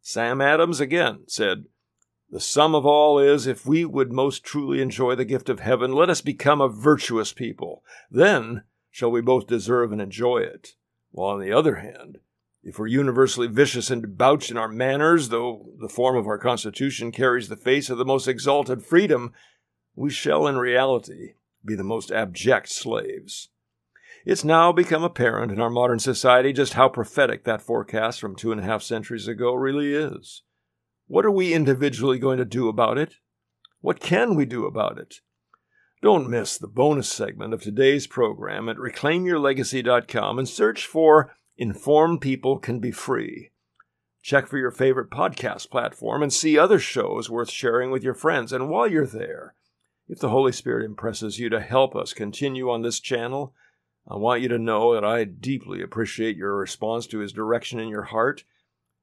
Sam 0.00 0.40
Adams 0.40 0.80
again 0.80 1.24
said, 1.26 1.64
the 2.30 2.40
sum 2.40 2.74
of 2.74 2.84
all 2.84 3.18
is, 3.18 3.46
if 3.46 3.66
we 3.66 3.84
would 3.84 4.12
most 4.12 4.42
truly 4.42 4.80
enjoy 4.80 5.14
the 5.14 5.24
gift 5.24 5.48
of 5.48 5.60
heaven, 5.60 5.92
let 5.92 6.10
us 6.10 6.20
become 6.20 6.60
a 6.60 6.68
virtuous 6.68 7.32
people. 7.32 7.84
Then 8.10 8.64
shall 8.90 9.10
we 9.10 9.20
both 9.20 9.46
deserve 9.46 9.92
and 9.92 10.00
enjoy 10.00 10.38
it. 10.38 10.70
While 11.12 11.34
on 11.34 11.40
the 11.40 11.52
other 11.52 11.76
hand, 11.76 12.18
if 12.62 12.78
we're 12.78 12.88
universally 12.88 13.46
vicious 13.46 13.90
and 13.90 14.02
debauched 14.02 14.50
in 14.50 14.56
our 14.56 14.68
manners, 14.68 15.28
though 15.28 15.70
the 15.80 15.88
form 15.88 16.16
of 16.16 16.26
our 16.26 16.38
Constitution 16.38 17.12
carries 17.12 17.48
the 17.48 17.56
face 17.56 17.90
of 17.90 17.98
the 17.98 18.04
most 18.04 18.26
exalted 18.26 18.84
freedom, 18.84 19.32
we 19.94 20.10
shall 20.10 20.48
in 20.48 20.56
reality 20.56 21.34
be 21.64 21.76
the 21.76 21.84
most 21.84 22.10
abject 22.10 22.68
slaves. 22.68 23.50
It's 24.24 24.42
now 24.42 24.72
become 24.72 25.04
apparent 25.04 25.52
in 25.52 25.60
our 25.60 25.70
modern 25.70 26.00
society 26.00 26.52
just 26.52 26.72
how 26.72 26.88
prophetic 26.88 27.44
that 27.44 27.62
forecast 27.62 28.20
from 28.20 28.34
two 28.34 28.50
and 28.50 28.60
a 28.60 28.64
half 28.64 28.82
centuries 28.82 29.28
ago 29.28 29.54
really 29.54 29.94
is. 29.94 30.42
What 31.08 31.24
are 31.24 31.30
we 31.30 31.54
individually 31.54 32.18
going 32.18 32.38
to 32.38 32.44
do 32.44 32.68
about 32.68 32.98
it? 32.98 33.14
What 33.80 34.00
can 34.00 34.34
we 34.34 34.44
do 34.44 34.66
about 34.66 34.98
it? 34.98 35.20
Don't 36.02 36.28
miss 36.28 36.58
the 36.58 36.66
bonus 36.66 37.08
segment 37.08 37.54
of 37.54 37.62
today's 37.62 38.08
program 38.08 38.68
at 38.68 38.76
reclaimyourlegacy.com 38.76 40.38
and 40.38 40.48
search 40.48 40.84
for 40.84 41.36
Informed 41.56 42.20
People 42.20 42.58
Can 42.58 42.80
Be 42.80 42.90
Free. 42.90 43.52
Check 44.20 44.48
for 44.48 44.58
your 44.58 44.72
favorite 44.72 45.08
podcast 45.10 45.70
platform 45.70 46.24
and 46.24 46.32
see 46.32 46.58
other 46.58 46.80
shows 46.80 47.30
worth 47.30 47.50
sharing 47.50 47.92
with 47.92 48.02
your 48.02 48.14
friends. 48.14 48.52
And 48.52 48.68
while 48.68 48.88
you're 48.88 49.06
there, 49.06 49.54
if 50.08 50.18
the 50.18 50.30
Holy 50.30 50.50
Spirit 50.50 50.84
impresses 50.84 51.38
you 51.38 51.48
to 51.50 51.60
help 51.60 51.94
us 51.94 52.12
continue 52.12 52.68
on 52.68 52.82
this 52.82 52.98
channel, 52.98 53.54
I 54.08 54.16
want 54.16 54.42
you 54.42 54.48
to 54.48 54.58
know 54.58 54.94
that 54.94 55.04
I 55.04 55.22
deeply 55.22 55.82
appreciate 55.82 56.36
your 56.36 56.56
response 56.56 57.06
to 57.08 57.20
His 57.20 57.32
direction 57.32 57.78
in 57.78 57.88
your 57.88 58.04
heart 58.04 58.42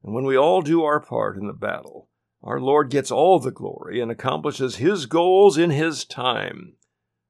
and 0.04 0.14
when 0.14 0.26
we 0.26 0.38
all 0.38 0.62
do 0.62 0.84
our 0.84 1.00
part 1.00 1.38
in 1.38 1.48
the 1.48 1.54
battle, 1.54 2.10
our 2.44 2.60
Lord 2.60 2.90
gets 2.90 3.10
all 3.10 3.40
the 3.40 3.52
glory 3.52 4.02
and 4.02 4.12
accomplishes 4.12 4.76
His 4.76 5.06
goals 5.06 5.58
in 5.58 5.70
His 5.70 6.04
time. 6.04 6.76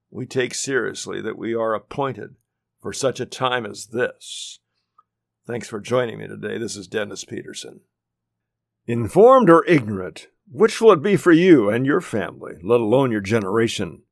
We 0.09 0.25
take 0.25 0.55
seriously 0.55 1.21
that 1.21 1.37
we 1.37 1.53
are 1.53 1.75
appointed 1.75 2.35
for 2.81 2.91
such 2.91 3.19
a 3.19 3.25
time 3.25 3.65
as 3.65 3.87
this. 3.87 4.59
Thanks 5.45 5.67
for 5.67 5.79
joining 5.79 6.19
me 6.19 6.27
today. 6.27 6.57
This 6.57 6.75
is 6.75 6.87
Dennis 6.87 7.25
Peterson. 7.25 7.81
Informed 8.87 9.49
or 9.49 9.65
ignorant, 9.65 10.27
which 10.51 10.81
will 10.81 10.91
it 10.93 11.01
be 11.01 11.15
for 11.15 11.31
you 11.31 11.69
and 11.69 11.85
your 11.85 12.01
family, 12.01 12.55
let 12.63 12.81
alone 12.81 13.11
your 13.11 13.21
generation? 13.21 14.03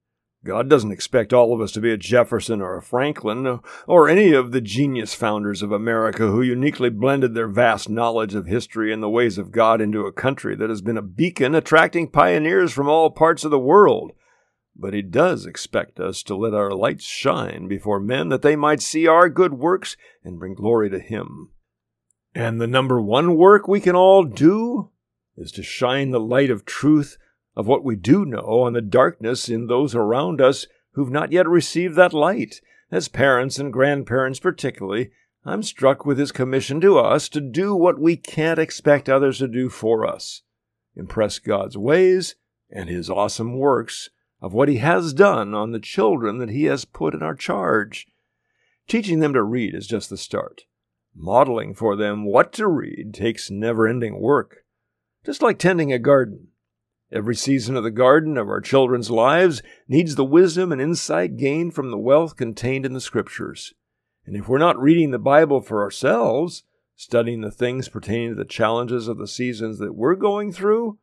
God 0.43 0.69
doesn't 0.69 0.91
expect 0.91 1.33
all 1.33 1.53
of 1.53 1.61
us 1.61 1.71
to 1.73 1.81
be 1.81 1.91
a 1.91 1.97
Jefferson 1.97 2.61
or 2.61 2.75
a 2.75 2.81
Franklin, 2.81 3.59
or 3.85 4.09
any 4.09 4.33
of 4.33 4.51
the 4.51 4.61
genius 4.61 5.13
founders 5.13 5.61
of 5.61 5.71
America 5.71 6.27
who 6.27 6.41
uniquely 6.41 6.89
blended 6.89 7.35
their 7.35 7.47
vast 7.47 7.89
knowledge 7.89 8.33
of 8.33 8.47
history 8.47 8.91
and 8.91 9.03
the 9.03 9.09
ways 9.09 9.37
of 9.37 9.51
God 9.51 9.81
into 9.81 10.07
a 10.07 10.11
country 10.11 10.55
that 10.55 10.69
has 10.69 10.81
been 10.81 10.97
a 10.97 11.03
beacon 11.03 11.53
attracting 11.53 12.09
pioneers 12.09 12.71
from 12.71 12.89
all 12.89 13.11
parts 13.11 13.43
of 13.43 13.51
the 13.51 13.59
world. 13.59 14.13
But 14.75 14.95
He 14.95 15.03
does 15.03 15.45
expect 15.45 15.99
us 15.99 16.23
to 16.23 16.35
let 16.35 16.55
our 16.55 16.71
lights 16.71 17.05
shine 17.05 17.67
before 17.67 17.99
men 17.99 18.29
that 18.29 18.41
they 18.41 18.55
might 18.55 18.81
see 18.81 19.05
our 19.05 19.29
good 19.29 19.53
works 19.53 19.95
and 20.23 20.39
bring 20.39 20.55
glory 20.55 20.89
to 20.89 20.99
Him. 20.99 21.51
And 22.33 22.59
the 22.59 22.67
number 22.67 22.99
one 22.99 23.35
work 23.35 23.67
we 23.67 23.79
can 23.79 23.95
all 23.95 24.23
do 24.23 24.89
is 25.37 25.51
to 25.51 25.61
shine 25.61 26.09
the 26.09 26.19
light 26.19 26.49
of 26.49 26.65
truth 26.65 27.17
of 27.55 27.67
what 27.67 27.83
we 27.83 27.95
do 27.95 28.25
know 28.25 28.65
and 28.65 28.75
the 28.75 28.81
darkness 28.81 29.49
in 29.49 29.67
those 29.67 29.93
around 29.95 30.41
us 30.41 30.67
who've 30.93 31.11
not 31.11 31.31
yet 31.31 31.47
received 31.47 31.95
that 31.95 32.13
light. 32.13 32.61
As 32.91 33.07
parents 33.07 33.57
and 33.57 33.71
grandparents, 33.71 34.39
particularly, 34.39 35.11
I'm 35.45 35.63
struck 35.63 36.05
with 36.05 36.17
his 36.17 36.31
commission 36.31 36.81
to 36.81 36.99
us 36.99 37.29
to 37.29 37.41
do 37.41 37.75
what 37.75 37.99
we 37.99 38.17
can't 38.17 38.59
expect 38.59 39.09
others 39.09 39.39
to 39.39 39.47
do 39.47 39.69
for 39.69 40.05
us 40.05 40.43
impress 40.95 41.39
God's 41.39 41.77
ways 41.77 42.35
and 42.69 42.89
his 42.89 43.09
awesome 43.09 43.57
works 43.57 44.09
of 44.41 44.53
what 44.53 44.69
he 44.69 44.77
has 44.77 45.13
done 45.13 45.53
on 45.53 45.71
the 45.71 45.79
children 45.79 46.37
that 46.39 46.49
he 46.49 46.65
has 46.65 46.85
put 46.85 47.13
in 47.13 47.21
our 47.21 47.35
charge. 47.35 48.07
Teaching 48.87 49.19
them 49.19 49.33
to 49.33 49.43
read 49.43 49.75
is 49.75 49.87
just 49.87 50.09
the 50.09 50.17
start. 50.17 50.63
Modeling 51.15 51.73
for 51.73 51.95
them 51.95 52.25
what 52.25 52.51
to 52.53 52.67
read 52.67 53.13
takes 53.13 53.51
never 53.51 53.87
ending 53.87 54.19
work. 54.19 54.65
Just 55.25 55.41
like 55.41 55.59
tending 55.59 55.93
a 55.93 55.99
garden. 55.99 56.47
Every 57.13 57.35
season 57.35 57.75
of 57.75 57.83
the 57.83 57.91
garden 57.91 58.37
of 58.37 58.47
our 58.47 58.61
children's 58.61 59.11
lives 59.11 59.61
needs 59.87 60.15
the 60.15 60.23
wisdom 60.23 60.71
and 60.71 60.79
insight 60.79 61.35
gained 61.35 61.73
from 61.73 61.91
the 61.91 61.97
wealth 61.97 62.37
contained 62.37 62.85
in 62.85 62.93
the 62.93 63.01
Scriptures. 63.01 63.73
And 64.25 64.35
if 64.35 64.47
we're 64.47 64.57
not 64.57 64.81
reading 64.81 65.11
the 65.11 65.19
Bible 65.19 65.59
for 65.59 65.81
ourselves, 65.81 66.63
studying 66.95 67.41
the 67.41 67.51
things 67.51 67.89
pertaining 67.89 68.29
to 68.29 68.35
the 68.35 68.45
challenges 68.45 69.09
of 69.09 69.17
the 69.17 69.27
seasons 69.27 69.77
that 69.79 69.93
we're 69.93 70.15
going 70.15 70.53
through, 70.53 70.99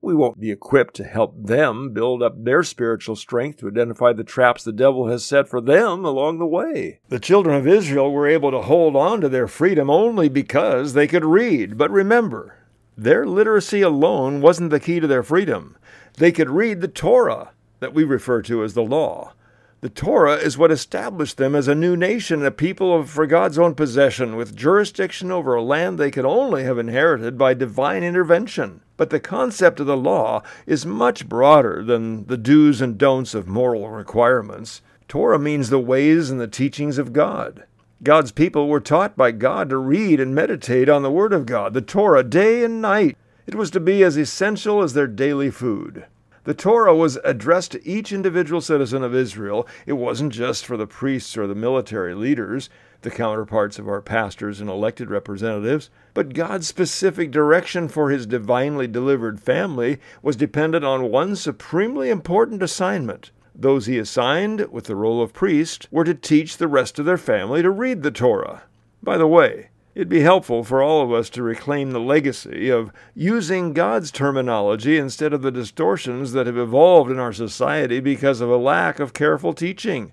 we 0.00 0.14
won't 0.14 0.40
be 0.40 0.50
equipped 0.50 0.94
to 0.94 1.04
help 1.04 1.34
them 1.46 1.92
build 1.92 2.20
up 2.20 2.42
their 2.42 2.64
spiritual 2.64 3.14
strength 3.14 3.58
to 3.58 3.68
identify 3.68 4.12
the 4.12 4.24
traps 4.24 4.64
the 4.64 4.72
devil 4.72 5.06
has 5.06 5.24
set 5.24 5.48
for 5.48 5.60
them 5.60 6.04
along 6.04 6.38
the 6.38 6.46
way. 6.46 7.00
The 7.10 7.20
children 7.20 7.56
of 7.56 7.66
Israel 7.66 8.10
were 8.10 8.26
able 8.26 8.50
to 8.50 8.62
hold 8.62 8.96
on 8.96 9.20
to 9.20 9.28
their 9.28 9.46
freedom 9.46 9.88
only 9.88 10.28
because 10.28 10.94
they 10.94 11.06
could 11.06 11.24
read. 11.24 11.78
But 11.78 11.90
remember, 11.90 12.63
their 12.96 13.26
literacy 13.26 13.82
alone 13.82 14.40
wasn't 14.40 14.70
the 14.70 14.80
key 14.80 15.00
to 15.00 15.06
their 15.06 15.22
freedom. 15.22 15.76
They 16.16 16.32
could 16.32 16.50
read 16.50 16.80
the 16.80 16.88
Torah, 16.88 17.50
that 17.80 17.92
we 17.94 18.04
refer 18.04 18.40
to 18.42 18.62
as 18.62 18.74
the 18.74 18.84
law. 18.84 19.32
The 19.80 19.90
Torah 19.90 20.36
is 20.36 20.56
what 20.56 20.70
established 20.70 21.36
them 21.36 21.54
as 21.54 21.68
a 21.68 21.74
new 21.74 21.94
nation, 21.94 22.42
a 22.46 22.50
people 22.50 23.04
for 23.04 23.26
God's 23.26 23.58
own 23.58 23.74
possession, 23.74 24.34
with 24.34 24.56
jurisdiction 24.56 25.30
over 25.30 25.54
a 25.54 25.62
land 25.62 25.98
they 25.98 26.10
could 26.10 26.24
only 26.24 26.64
have 26.64 26.78
inherited 26.78 27.36
by 27.36 27.52
divine 27.52 28.02
intervention. 28.02 28.80
But 28.96 29.10
the 29.10 29.20
concept 29.20 29.80
of 29.80 29.86
the 29.86 29.96
law 29.96 30.42
is 30.66 30.86
much 30.86 31.28
broader 31.28 31.84
than 31.84 32.24
the 32.28 32.38
do's 32.38 32.80
and 32.80 32.96
don'ts 32.96 33.34
of 33.34 33.46
moral 33.46 33.90
requirements. 33.90 34.80
Torah 35.06 35.38
means 35.38 35.68
the 35.68 35.78
ways 35.78 36.30
and 36.30 36.40
the 36.40 36.48
teachings 36.48 36.96
of 36.96 37.12
God. 37.12 37.64
God's 38.04 38.32
people 38.32 38.68
were 38.68 38.80
taught 38.80 39.16
by 39.16 39.32
God 39.32 39.70
to 39.70 39.78
read 39.78 40.20
and 40.20 40.34
meditate 40.34 40.90
on 40.90 41.02
the 41.02 41.10
Word 41.10 41.32
of 41.32 41.46
God, 41.46 41.72
the 41.72 41.80
Torah, 41.80 42.22
day 42.22 42.62
and 42.62 42.82
night. 42.82 43.16
It 43.46 43.54
was 43.54 43.70
to 43.70 43.80
be 43.80 44.04
as 44.04 44.18
essential 44.18 44.82
as 44.82 44.92
their 44.92 45.06
daily 45.06 45.50
food. 45.50 46.04
The 46.44 46.52
Torah 46.52 46.94
was 46.94 47.18
addressed 47.24 47.72
to 47.72 47.88
each 47.88 48.12
individual 48.12 48.60
citizen 48.60 49.02
of 49.02 49.14
Israel. 49.14 49.66
It 49.86 49.94
wasn't 49.94 50.34
just 50.34 50.66
for 50.66 50.76
the 50.76 50.86
priests 50.86 51.34
or 51.38 51.46
the 51.46 51.54
military 51.54 52.14
leaders, 52.14 52.68
the 53.00 53.10
counterparts 53.10 53.78
of 53.78 53.88
our 53.88 54.02
pastors 54.02 54.60
and 54.60 54.68
elected 54.68 55.08
representatives, 55.08 55.88
but 56.12 56.34
God's 56.34 56.68
specific 56.68 57.30
direction 57.30 57.88
for 57.88 58.10
his 58.10 58.26
divinely 58.26 58.86
delivered 58.86 59.40
family 59.40 59.98
was 60.20 60.36
dependent 60.36 60.84
on 60.84 61.10
one 61.10 61.36
supremely 61.36 62.10
important 62.10 62.62
assignment. 62.62 63.30
Those 63.54 63.86
he 63.86 63.98
assigned 63.98 64.72
with 64.72 64.84
the 64.84 64.96
role 64.96 65.22
of 65.22 65.32
priest 65.32 65.86
were 65.90 66.04
to 66.04 66.14
teach 66.14 66.56
the 66.56 66.68
rest 66.68 66.98
of 66.98 67.04
their 67.04 67.18
family 67.18 67.62
to 67.62 67.70
read 67.70 68.02
the 68.02 68.10
Torah. 68.10 68.62
By 69.02 69.16
the 69.16 69.28
way, 69.28 69.68
It'd 69.94 70.08
be 70.08 70.20
helpful 70.22 70.64
for 70.64 70.82
all 70.82 71.02
of 71.02 71.12
us 71.12 71.30
to 71.30 71.42
reclaim 71.42 71.92
the 71.92 72.00
legacy 72.00 72.68
of 72.68 72.90
using 73.14 73.72
God's 73.72 74.10
terminology 74.10 74.98
instead 74.98 75.32
of 75.32 75.42
the 75.42 75.52
distortions 75.52 76.32
that 76.32 76.46
have 76.46 76.58
evolved 76.58 77.12
in 77.12 77.20
our 77.20 77.32
society 77.32 78.00
because 78.00 78.40
of 78.40 78.50
a 78.50 78.56
lack 78.56 78.98
of 78.98 79.14
careful 79.14 79.52
teaching. 79.52 80.12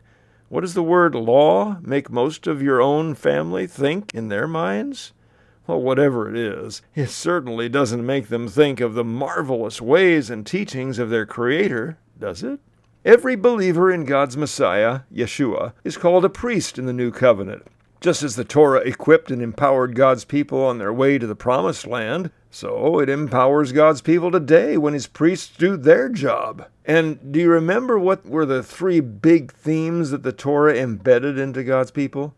What 0.49 0.62
does 0.62 0.75
the 0.75 0.84
word 0.84 1.15
law 1.15 1.77
make 1.82 2.12
most 2.12 2.45
of 2.45 2.62
your 2.62 2.80
own 2.80 3.15
family 3.15 3.65
think 3.65 4.13
in 4.13 4.27
their 4.27 4.47
minds? 4.47 5.13
Well, 5.65 5.82
whatever 5.82 6.30
it 6.30 6.38
is, 6.38 6.84
it 6.93 7.08
certainly 7.08 7.67
doesn't 7.67 8.06
make 8.06 8.27
them 8.27 8.47
think 8.47 8.82
of 8.82 8.93
the 8.93 9.04
marvelous 9.04 9.82
ways 9.82 10.30
and 10.30 10.45
teachings 10.45 10.99
of 10.99 11.10
their 11.10 11.25
Creator, 11.25 11.97
does 12.19 12.43
it? 12.43 12.60
Every 13.04 13.36
believer 13.36 13.92
in 13.92 14.06
God's 14.06 14.38
Messiah, 14.38 15.02
Yeshua, 15.12 15.74
is 15.84 15.98
called 15.98 16.24
a 16.24 16.30
priest 16.30 16.78
in 16.78 16.86
the 16.86 16.94
new 16.94 17.10
covenant. 17.10 17.66
Just 18.00 18.22
as 18.22 18.36
the 18.36 18.44
Torah 18.44 18.82
equipped 18.82 19.32
and 19.32 19.42
empowered 19.42 19.96
God's 19.96 20.24
people 20.24 20.64
on 20.64 20.78
their 20.78 20.94
way 20.94 21.18
to 21.18 21.26
the 21.26 21.36
Promised 21.36 21.88
Land, 21.88 22.30
so 22.52 23.00
it 23.00 23.10
empowers 23.10 23.72
God's 23.72 24.02
people 24.02 24.30
today 24.30 24.78
when 24.78 24.94
His 24.94 25.08
priests 25.08 25.58
do 25.58 25.78
their 25.78 26.10
job. 26.10 26.68
And 26.86 27.32
do 27.32 27.40
you 27.40 27.50
remember 27.50 27.98
what 27.98 28.24
were 28.28 28.46
the 28.46 28.62
three 28.62 29.00
big 29.00 29.52
themes 29.52 30.12
that 30.12 30.22
the 30.22 30.32
Torah 30.32 30.76
embedded 30.76 31.40
into 31.40 31.64
God's 31.64 31.90
people? 31.90 32.36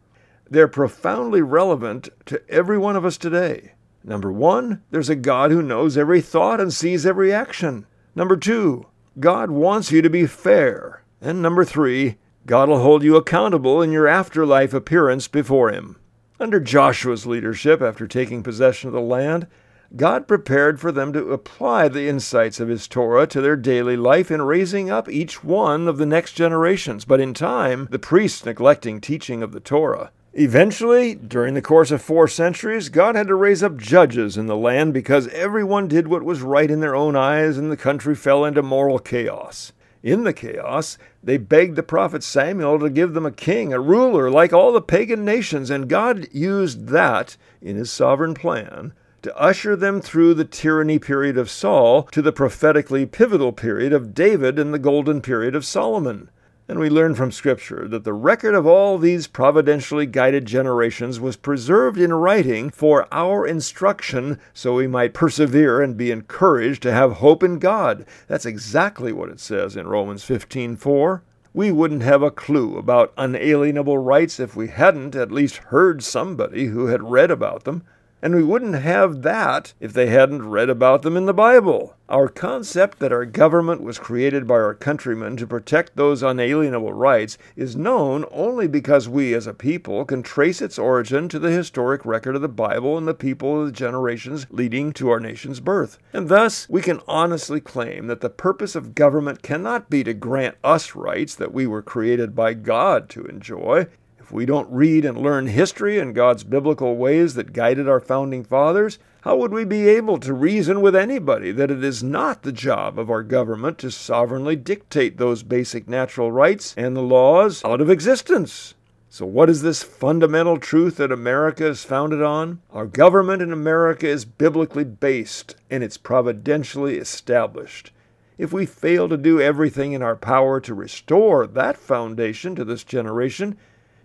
They're 0.49 0.69
profoundly 0.69 1.41
relevant 1.41 2.07
to 2.27 2.41
every 2.49 2.77
one 2.77 2.95
of 2.95 3.03
us 3.03 3.17
today. 3.17 3.73
Number 4.01 4.31
one, 4.31 4.81
there's 4.91 5.09
a 5.09 5.15
God 5.15 5.51
who 5.51 5.61
knows 5.61 5.97
every 5.97 6.21
thought 6.21 6.61
and 6.61 6.73
sees 6.73 7.05
every 7.05 7.33
action. 7.33 7.85
Number 8.15 8.37
two, 8.37 8.85
God 9.19 9.51
wants 9.51 9.91
you 9.91 10.01
to 10.01 10.09
be 10.09 10.25
fair. 10.25 11.03
And 11.21 11.41
number 11.41 11.63
three, 11.63 12.17
God 12.45 12.67
will 12.67 12.81
hold 12.81 13.03
you 13.03 13.15
accountable 13.15 13.81
in 13.81 13.91
your 13.91 14.07
afterlife 14.07 14.73
appearance 14.73 15.27
before 15.27 15.71
Him. 15.71 15.97
Under 16.39 16.59
Joshua's 16.59 17.25
leadership, 17.25 17.81
after 17.81 18.07
taking 18.07 18.43
possession 18.43 18.87
of 18.87 18.93
the 18.93 19.01
land, 19.01 19.47
God 19.95 20.27
prepared 20.27 20.79
for 20.79 20.91
them 20.91 21.13
to 21.13 21.31
apply 21.31 21.87
the 21.87 22.09
insights 22.09 22.59
of 22.59 22.67
His 22.67 22.87
Torah 22.87 23.27
to 23.27 23.39
their 23.39 23.55
daily 23.55 23.95
life 23.95 24.31
in 24.31 24.41
raising 24.41 24.89
up 24.89 25.07
each 25.07 25.43
one 25.43 25.87
of 25.87 25.97
the 25.97 26.05
next 26.07 26.33
generations, 26.33 27.05
but 27.05 27.21
in 27.21 27.35
time, 27.35 27.87
the 27.91 27.99
priests 27.99 28.43
neglecting 28.43 28.99
teaching 28.99 29.43
of 29.43 29.51
the 29.51 29.59
Torah. 29.59 30.11
Eventually, 30.35 31.13
during 31.13 31.53
the 31.53 31.61
course 31.61 31.91
of 31.91 32.01
four 32.01 32.27
centuries, 32.27 32.89
God 32.89 33.15
had 33.15 33.27
to 33.27 33.35
raise 33.35 33.61
up 33.61 33.77
judges 33.77 34.35
in 34.35 34.47
the 34.47 34.57
land 34.57 34.91
because 34.91 35.27
everyone 35.27 35.87
did 35.87 36.07
what 36.07 36.23
was 36.23 36.41
right 36.41 36.71
in 36.71 36.79
their 36.79 36.95
own 36.95 37.15
eyes 37.15 37.59
and 37.59 37.71
the 37.71 37.77
country 37.77 38.15
fell 38.15 38.43
into 38.43 38.63
moral 38.63 38.97
chaos. 38.97 39.73
In 40.01 40.23
the 40.23 40.33
chaos, 40.33 40.97
they 41.21 41.37
begged 41.37 41.75
the 41.75 41.83
prophet 41.83 42.23
Samuel 42.23 42.79
to 42.79 42.89
give 42.89 43.13
them 43.13 43.27
a 43.27 43.31
king, 43.31 43.73
a 43.73 43.79
ruler, 43.79 44.31
like 44.31 44.51
all 44.51 44.73
the 44.73 44.81
pagan 44.81 45.23
nations, 45.23 45.69
and 45.69 45.87
God 45.87 46.27
used 46.31 46.87
that, 46.87 47.37
in 47.61 47.75
his 47.75 47.91
sovereign 47.91 48.33
plan, 48.33 48.93
to 49.21 49.37
usher 49.37 49.75
them 49.75 50.01
through 50.01 50.33
the 50.33 50.45
tyranny 50.45 50.97
period 50.97 51.37
of 51.37 51.49
Saul 51.49 52.03
to 52.05 52.23
the 52.23 52.33
prophetically 52.33 53.05
pivotal 53.05 53.53
period 53.53 53.93
of 53.93 54.15
David 54.15 54.57
and 54.57 54.73
the 54.73 54.79
golden 54.79 55.21
period 55.21 55.53
of 55.53 55.63
Solomon. 55.63 56.31
And 56.73 56.79
we 56.79 56.89
learn 56.89 57.13
from 57.13 57.31
Scripture 57.31 57.87
that 57.89 58.03
the 58.03 58.13
record 58.13 58.55
of 58.55 58.65
all 58.65 58.97
these 58.97 59.27
providentially 59.27 60.07
guided 60.07 60.47
generations 60.47 61.19
was 61.19 61.35
preserved 61.35 61.99
in 61.99 62.11
writing 62.11 62.71
for 62.71 63.07
our 63.11 63.45
instruction 63.45 64.39
so 64.55 64.73
we 64.73 64.87
might 64.87 65.13
persevere 65.13 65.83
and 65.83 65.95
be 65.95 66.09
encouraged 66.09 66.81
to 66.81 66.91
have 66.91 67.17
hope 67.17 67.43
in 67.43 67.59
God. 67.59 68.07
That's 68.27 68.47
exactly 68.47 69.13
what 69.13 69.29
it 69.29 69.39
says 69.39 69.77
in 69.77 69.85
Romans 69.85 70.23
15:4. 70.23 71.21
We 71.53 71.71
wouldn't 71.71 72.01
have 72.01 72.23
a 72.23 72.31
clue 72.31 72.75
about 72.75 73.13
unalienable 73.19 73.99
rights 73.99 74.39
if 74.39 74.55
we 74.55 74.69
hadn't 74.69 75.15
at 75.15 75.31
least 75.31 75.57
heard 75.57 76.01
somebody 76.01 76.65
who 76.65 76.87
had 76.87 77.03
read 77.03 77.29
about 77.29 77.65
them 77.65 77.83
and 78.23 78.33
we 78.33 78.41
wouldn't 78.41 78.75
have 78.75 79.21
that 79.23 79.73
if 79.81 79.91
they 79.91 80.07
hadn't 80.07 80.49
read 80.49 80.69
about 80.69 81.01
them 81.01 81.17
in 81.17 81.25
the 81.25 81.33
Bible. 81.33 81.93
Our 82.07 82.29
concept 82.29 82.99
that 82.99 83.11
our 83.11 83.25
government 83.25 83.83
was 83.83 83.99
created 83.99 84.47
by 84.47 84.55
our 84.55 84.73
countrymen 84.73 85.35
to 85.37 85.45
protect 85.45 85.97
those 85.97 86.23
unalienable 86.23 86.93
rights 86.93 87.37
is 87.57 87.75
known 87.75 88.23
only 88.31 88.65
because 88.65 89.09
we 89.09 89.33
as 89.33 89.45
a 89.45 89.53
people 89.53 90.05
can 90.05 90.23
trace 90.23 90.61
its 90.61 90.79
origin 90.79 91.27
to 91.29 91.39
the 91.39 91.51
historic 91.51 92.05
record 92.05 92.37
of 92.37 92.41
the 92.41 92.47
Bible 92.47 92.97
and 92.97 93.05
the 93.05 93.13
people 93.13 93.59
of 93.59 93.65
the 93.65 93.73
generations 93.73 94.47
leading 94.49 94.93
to 94.93 95.09
our 95.09 95.19
nation's 95.19 95.59
birth. 95.59 95.99
And 96.13 96.29
thus, 96.29 96.65
we 96.69 96.81
can 96.81 97.01
honestly 97.09 97.59
claim 97.59 98.07
that 98.07 98.21
the 98.21 98.29
purpose 98.29 98.73
of 98.73 98.95
government 98.95 99.41
cannot 99.43 99.89
be 99.89 100.01
to 100.05 100.13
grant 100.13 100.55
us 100.63 100.95
rights 100.95 101.35
that 101.35 101.53
we 101.53 101.67
were 101.67 101.81
created 101.81 102.33
by 102.33 102.53
God 102.53 103.09
to 103.09 103.25
enjoy. 103.25 103.87
If 104.23 104.31
we 104.31 104.45
don't 104.45 104.71
read 104.71 105.03
and 105.03 105.17
learn 105.17 105.47
history 105.47 105.99
and 105.99 106.15
God's 106.15 106.45
biblical 106.45 106.95
ways 106.95 107.33
that 107.33 107.51
guided 107.51 107.89
our 107.89 107.99
founding 107.99 108.45
fathers, 108.45 108.97
how 109.23 109.35
would 109.35 109.51
we 109.51 109.65
be 109.65 109.89
able 109.89 110.17
to 110.19 110.33
reason 110.33 110.79
with 110.79 110.95
anybody 110.95 111.51
that 111.51 111.69
it 111.69 111.83
is 111.83 112.01
not 112.01 112.43
the 112.43 112.53
job 112.53 112.97
of 112.97 113.09
our 113.09 113.21
government 113.21 113.79
to 113.79 113.91
sovereignly 113.91 114.55
dictate 114.55 115.17
those 115.17 115.43
basic 115.43 115.89
natural 115.89 116.31
rights 116.31 116.73
and 116.77 116.95
the 116.95 117.01
laws 117.01 117.65
out 117.65 117.81
of 117.81 117.89
existence? 117.89 118.75
So, 119.09 119.25
what 119.25 119.49
is 119.49 119.61
this 119.61 119.83
fundamental 119.83 120.57
truth 120.57 120.95
that 120.95 121.11
America 121.11 121.67
is 121.67 121.83
founded 121.83 122.21
on? 122.21 122.61
Our 122.71 122.87
government 122.87 123.41
in 123.41 123.51
America 123.51 124.07
is 124.07 124.23
biblically 124.23 124.85
based 124.85 125.57
and 125.69 125.83
it's 125.83 125.97
providentially 125.97 126.97
established. 126.97 127.91
If 128.37 128.53
we 128.53 128.65
fail 128.65 129.09
to 129.09 129.17
do 129.17 129.41
everything 129.41 129.91
in 129.91 130.01
our 130.01 130.15
power 130.15 130.61
to 130.61 130.73
restore 130.73 131.45
that 131.45 131.75
foundation 131.75 132.55
to 132.55 132.63
this 132.63 132.85
generation, 132.85 133.57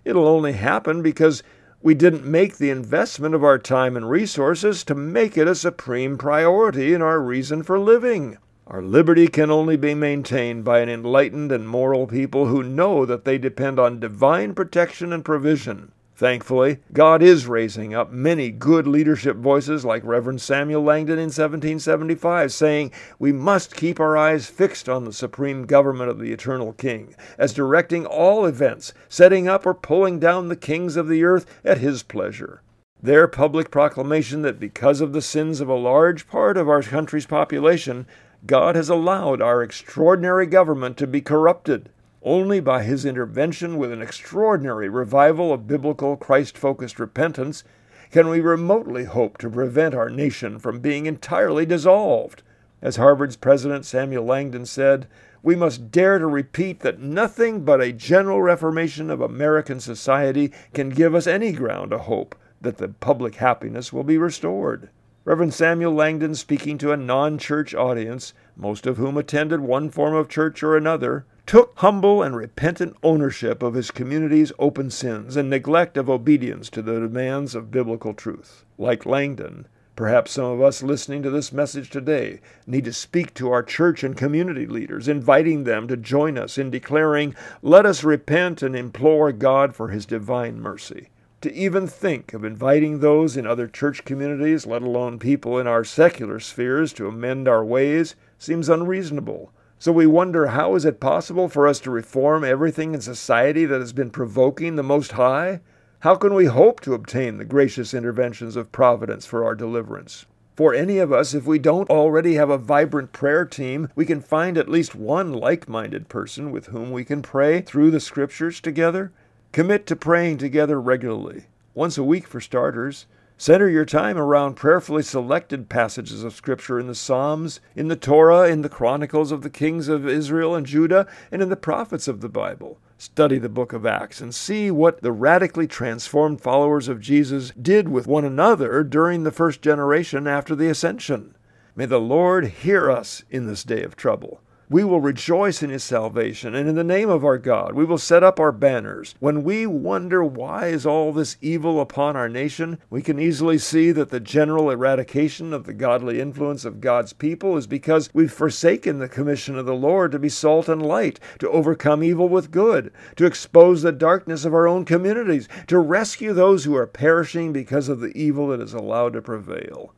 It'll 0.09 0.27
only 0.27 0.55
happen 0.55 1.03
because 1.03 1.43
we 1.83 1.95
didn't 1.95 2.25
make 2.25 2.57
the 2.57 2.71
investment 2.71 3.35
of 3.35 3.45
our 3.45 3.59
time 3.59 3.95
and 3.95 4.09
resources 4.09 4.83
to 4.85 4.95
make 4.95 5.37
it 5.37 5.47
a 5.47 5.55
supreme 5.55 6.17
priority 6.17 6.95
in 6.95 7.03
our 7.03 7.21
reason 7.21 7.63
for 7.63 7.79
living. 7.79 8.39
Our 8.67 8.81
liberty 8.81 9.29
can 9.29 9.51
only 9.51 9.77
be 9.77 9.93
maintained 9.93 10.65
by 10.65 10.79
an 10.79 10.89
enlightened 10.89 11.53
and 11.53 11.69
moral 11.69 12.07
people 12.07 12.47
who 12.47 12.63
know 12.63 13.05
that 13.05 13.27
they 13.27 13.37
depend 13.37 13.79
on 13.79 14.01
divine 14.01 14.55
protection 14.55 15.13
and 15.13 15.23
provision. 15.23 15.93
Thankfully, 16.19 16.79
God 16.93 17.23
is 17.23 17.47
raising 17.47 17.95
up 17.95 18.11
many 18.11 18.51
good 18.51 18.89
leadership 18.89 19.37
voices 19.37 19.85
like 19.85 20.03
Reverend 20.03 20.41
Samuel 20.41 20.83
Langdon 20.83 21.17
in 21.17 21.27
1775, 21.27 22.53
saying, 22.53 22.91
We 23.21 23.31
must 23.31 23.77
keep 23.77 24.01
our 24.01 24.17
eyes 24.17 24.49
fixed 24.49 24.89
on 24.89 25.05
the 25.05 25.13
supreme 25.13 25.65
government 25.65 26.11
of 26.11 26.19
the 26.19 26.33
eternal 26.33 26.73
King, 26.73 27.15
as 27.39 27.55
directing 27.55 28.05
all 28.05 28.47
events, 28.47 28.93
setting 29.09 29.47
up 29.47 29.65
or 29.65 29.75
pulling 29.75 30.19
down 30.19 30.49
the 30.49 30.57
kings 30.57 30.97
of 30.97 31.07
the 31.07 31.23
earth 31.23 31.47
at 31.65 31.79
his 31.79 32.03
pleasure. 32.03 32.63
Their 33.01 33.29
public 33.29 33.71
proclamation 33.71 34.43
that 34.43 34.59
because 34.59 35.01
of 35.01 35.13
the 35.13 35.23
sins 35.23 35.61
of 35.61 35.69
a 35.69 35.75
large 35.75 36.27
part 36.27 36.57
of 36.57 36.69
our 36.69 36.83
country's 36.83 37.27
population, 37.27 38.09
God 38.45 38.75
has 38.75 38.89
allowed 38.89 39.41
our 39.41 39.63
extraordinary 39.63 40.47
government 40.47 40.97
to 40.97 41.07
be 41.07 41.21
corrupted 41.21 41.91
only 42.23 42.61
by 42.61 42.83
his 42.83 43.05
intervention 43.05 43.77
with 43.77 43.93
an 43.93 44.03
extraordinary 44.03 44.89
revival 44.89 45.53
of 45.53 45.67
biblical 45.67 46.17
Christ 46.17 46.59
focused 46.59 46.99
repentance 46.99 47.65
can 48.11 48.29
we 48.29 48.41
remotely 48.41 49.05
hope 49.05 49.39
to 49.39 49.51
prevent 49.51 49.95
our 49.95 50.09
nation 50.09 50.59
from 50.59 50.81
being 50.81 51.07
entirely 51.07 51.67
dissolved. 51.67 52.43
As 52.81 52.97
Harvard's 52.97 53.37
President 53.37 53.85
Samuel 53.85 54.25
Langdon 54.25 54.67
said, 54.67 55.07
we 55.43 55.55
must 55.55 55.91
dare 55.91 56.19
to 56.19 56.27
repeat 56.27 56.81
that 56.81 57.01
nothing 57.01 57.65
but 57.65 57.81
a 57.81 57.93
general 57.93 58.43
reformation 58.43 59.11
of 59.11 59.21
American 59.21 59.81
society 59.81 60.53
can 60.73 60.91
give 60.91 61.15
us 61.15 61.27
any 61.27 61.53
ground 61.53 61.91
to 61.91 61.99
hope 61.99 62.35
that 62.61 62.79
the 62.79 62.89
public 62.89 63.37
happiness 63.37 63.93
will 63.93 64.05
be 64.05 64.19
restored. 64.19 64.89
Reverend 65.25 65.55
Samuel 65.55 65.93
Langdon, 65.93 66.35
speaking 66.35 66.79
to 66.79 66.93
a 66.93 66.97
non 66.97 67.39
church 67.39 67.75
audience, 67.75 68.33
most 68.59 68.87
of 68.87 68.97
whom 68.97 69.17
attended 69.17 69.61
one 69.61 69.89
form 69.89 70.15
of 70.15 70.29
church 70.29 70.63
or 70.63 70.77
another, 70.77 71.25
took 71.47 71.73
humble 71.77 72.23
and 72.23 72.37
repentant 72.37 72.95
ownership 73.03 73.63
of 73.63 73.75
his 73.75 73.91
community's 73.91 74.53
open 74.59 74.91
sins 74.91 75.37
and 75.37 75.49
neglect 75.49 75.97
of 75.97 76.11
obedience 76.11 76.69
to 76.69 76.83
the 76.83 77.01
demands 77.01 77.55
of 77.55 77.71
biblical 77.71 78.13
truth. 78.13 78.65
Like 78.77 79.07
Langdon, 79.07 79.67
perhaps 79.97 80.33
some 80.33 80.45
of 80.45 80.61
us 80.61 80.83
listening 80.83 81.23
to 81.23 81.31
this 81.31 81.53
message 81.53 81.89
today 81.89 82.41
need 82.67 82.85
to 82.85 82.93
speak 82.93 83.33
to 83.35 83.51
our 83.51 83.63
church 83.63 84.05
and 84.05 84.17
community 84.17 84.67
leaders, 84.67 85.09
inviting 85.09 85.65
them 85.65 85.89
to 85.89 85.97
join 85.97 86.37
us 86.37 86.59
in 86.59 86.69
declaring, 86.71 87.35
Let 87.63 87.87
us 87.87 88.05
repent 88.05 88.63
and 88.63 88.77
implore 88.77 89.33
God 89.33 89.75
for 89.75 89.89
his 89.89 90.05
divine 90.05 90.61
mercy. 90.61 91.09
To 91.43 91.55
even 91.55 91.87
think 91.87 92.35
of 92.35 92.45
inviting 92.45 92.99
those 92.99 93.37
in 93.37 93.47
other 93.47 93.69
church 93.69 94.05
communities, 94.05 94.67
let 94.67 94.83
alone 94.83 95.21
people 95.21 95.57
in 95.59 95.69
our 95.69 95.85
secular 95.85 96.41
spheres, 96.41 96.93
to 96.95 97.07
amend 97.07 97.47
our 97.47 97.65
ways 97.65 98.17
seems 98.39 98.69
unreasonable. 98.69 99.53
So 99.79 99.93
we 99.93 100.07
wonder 100.07 100.49
how 100.49 100.75
is 100.75 100.85
it 100.85 101.01
possible 101.01 101.49
for 101.49 101.69
us 101.69 101.79
to 101.81 101.91
reform 101.91 102.43
everything 102.43 102.95
in 102.95 103.01
society 103.01 103.65
that 103.67 103.81
has 103.81 103.93
been 103.93 104.11
provoking 104.11 104.77
the 104.77 104.83
Most 104.83 105.13
High? 105.13 105.61
How 106.01 106.15
can 106.15 106.35
we 106.35 106.47
hope 106.47 106.81
to 106.81 106.95
obtain 106.95 107.39
the 107.39 107.45
gracious 107.45 107.93
interventions 107.93 108.57
of 108.57 108.73
Providence 108.73 109.27
for 109.27 109.45
our 109.45 109.55
deliverance? 109.55 110.27
For 110.57 110.75
any 110.75 110.99
of 110.99 111.13
us, 111.13 111.35
if 111.35 111.45
we 111.45 111.61
don't 111.61 111.89
already 111.89 112.35
have 112.35 112.51
a 112.51 112.59
vibrant 112.59 113.13
prayer 113.13 113.45
team, 113.45 113.89
we 113.95 114.05
can 114.05 114.21
find 114.21 114.59
at 114.59 114.69
least 114.69 114.97
one 114.97 115.33
like 115.33 115.69
minded 115.69 116.09
person 116.09 116.51
with 116.51 116.67
whom 116.67 116.91
we 116.91 117.05
can 117.05 117.23
pray 117.23 117.61
through 117.61 117.93
the 117.93 118.01
Scriptures 118.01 118.61
together. 118.61 119.13
Commit 119.53 119.87
to 119.87 119.95
praying 119.95 120.39
together 120.39 120.81
regularly, 120.81 121.45
once 121.75 121.97
a 121.97 122.03
week 122.03 122.27
for 122.27 122.41
starters. 122.41 123.07
Center 123.41 123.69
your 123.69 123.85
time 123.85 124.19
around 124.19 124.57
prayerfully 124.57 125.05
selected 125.05 125.69
passages 125.69 126.25
of 126.25 126.35
Scripture 126.35 126.81
in 126.81 126.89
the 126.89 126.95
Psalms, 126.95 127.61
in 127.77 127.87
the 127.87 127.95
Torah, 127.95 128.49
in 128.49 128.63
the 128.63 128.69
Chronicles 128.69 129.31
of 129.31 129.43
the 129.43 129.49
kings 129.49 129.87
of 129.87 130.09
Israel 130.09 130.57
and 130.57 130.67
Judah, 130.67 131.07
and 131.31 131.41
in 131.41 131.49
the 131.49 131.55
prophets 131.55 132.09
of 132.09 132.21
the 132.21 132.29
Bible. 132.29 132.81
Study 132.99 133.39
the 133.39 133.49
book 133.49 133.73
of 133.73 133.87
Acts 133.87 134.21
and 134.21 134.35
see 134.35 134.73
what 134.73 135.03
the 135.03 135.13
radically 135.13 135.69
transformed 135.69 136.41
followers 136.41 136.89
of 136.89 137.01
Jesus 137.01 137.53
did 137.53 137.89
with 137.89 138.09
one 138.09 138.25
another 138.25 138.83
during 138.83 139.23
the 139.23 139.31
first 139.31 139.63
generation 139.63 140.27
after 140.27 140.57
the 140.57 140.69
ascension. 140.69 141.37
May 141.77 141.87
the 141.87 142.01
Lord 142.01 142.45
hear 142.49 142.91
us 142.91 143.23
in 143.31 143.47
this 143.47 143.63
day 143.63 143.85
of 143.85 143.95
trouble. 143.95 144.41
We 144.71 144.85
will 144.85 145.01
rejoice 145.01 145.63
in 145.63 145.71
his 145.71 145.83
salvation, 145.83 146.55
and 146.55 146.69
in 146.69 146.75
the 146.75 146.85
name 146.85 147.09
of 147.09 147.25
our 147.25 147.39
God 147.39 147.75
we 147.75 147.87
will 147.87 147.97
set 147.97 148.23
up 148.23 148.39
our 148.39 148.53
banners. 148.53 149.15
When 149.19 149.43
we 149.43 149.67
wonder 149.67 150.23
why 150.23 150.67
is 150.67 150.85
all 150.85 151.11
this 151.11 151.39
evil 151.41 151.81
upon 151.81 152.17
our 152.17 152.29
nation, 152.29 152.79
we 152.91 153.01
can 153.01 153.19
easily 153.19 153.57
see 153.57 153.93
that 153.93 154.11
the 154.11 154.21
general 154.21 154.69
eradication 154.69 155.55
of 155.55 155.65
the 155.65 155.73
godly 155.73 156.21
influence 156.21 156.67
of 156.67 156.83
God's 156.83 157.15
people 157.15 157.57
is 157.57 157.67
because 157.67 158.11
we've 158.13 158.31
forsaken 158.31 158.99
the 158.99 159.09
commission 159.09 159.57
of 159.57 159.65
the 159.65 159.75
Lord 159.75 160.13
to 160.13 160.19
be 160.19 160.29
salt 160.29 160.69
and 160.69 160.85
light, 160.85 161.19
to 161.39 161.49
overcome 161.49 162.03
evil 162.03 162.29
with 162.29 162.51
good, 162.51 162.93
to 163.17 163.25
expose 163.25 163.81
the 163.81 163.91
darkness 163.91 164.45
of 164.45 164.53
our 164.53 164.69
own 164.69 164.85
communities, 164.85 165.49
to 165.69 165.79
rescue 165.79 166.35
those 166.35 166.65
who 166.65 166.77
are 166.77 166.87
perishing 166.87 167.55
because 167.55 167.89
of 167.89 168.01
the 168.01 168.15
evil 168.15 168.49
that 168.49 168.61
is 168.61 168.75
allowed 168.75 169.15
to 169.15 169.23
prevail. 169.23 169.95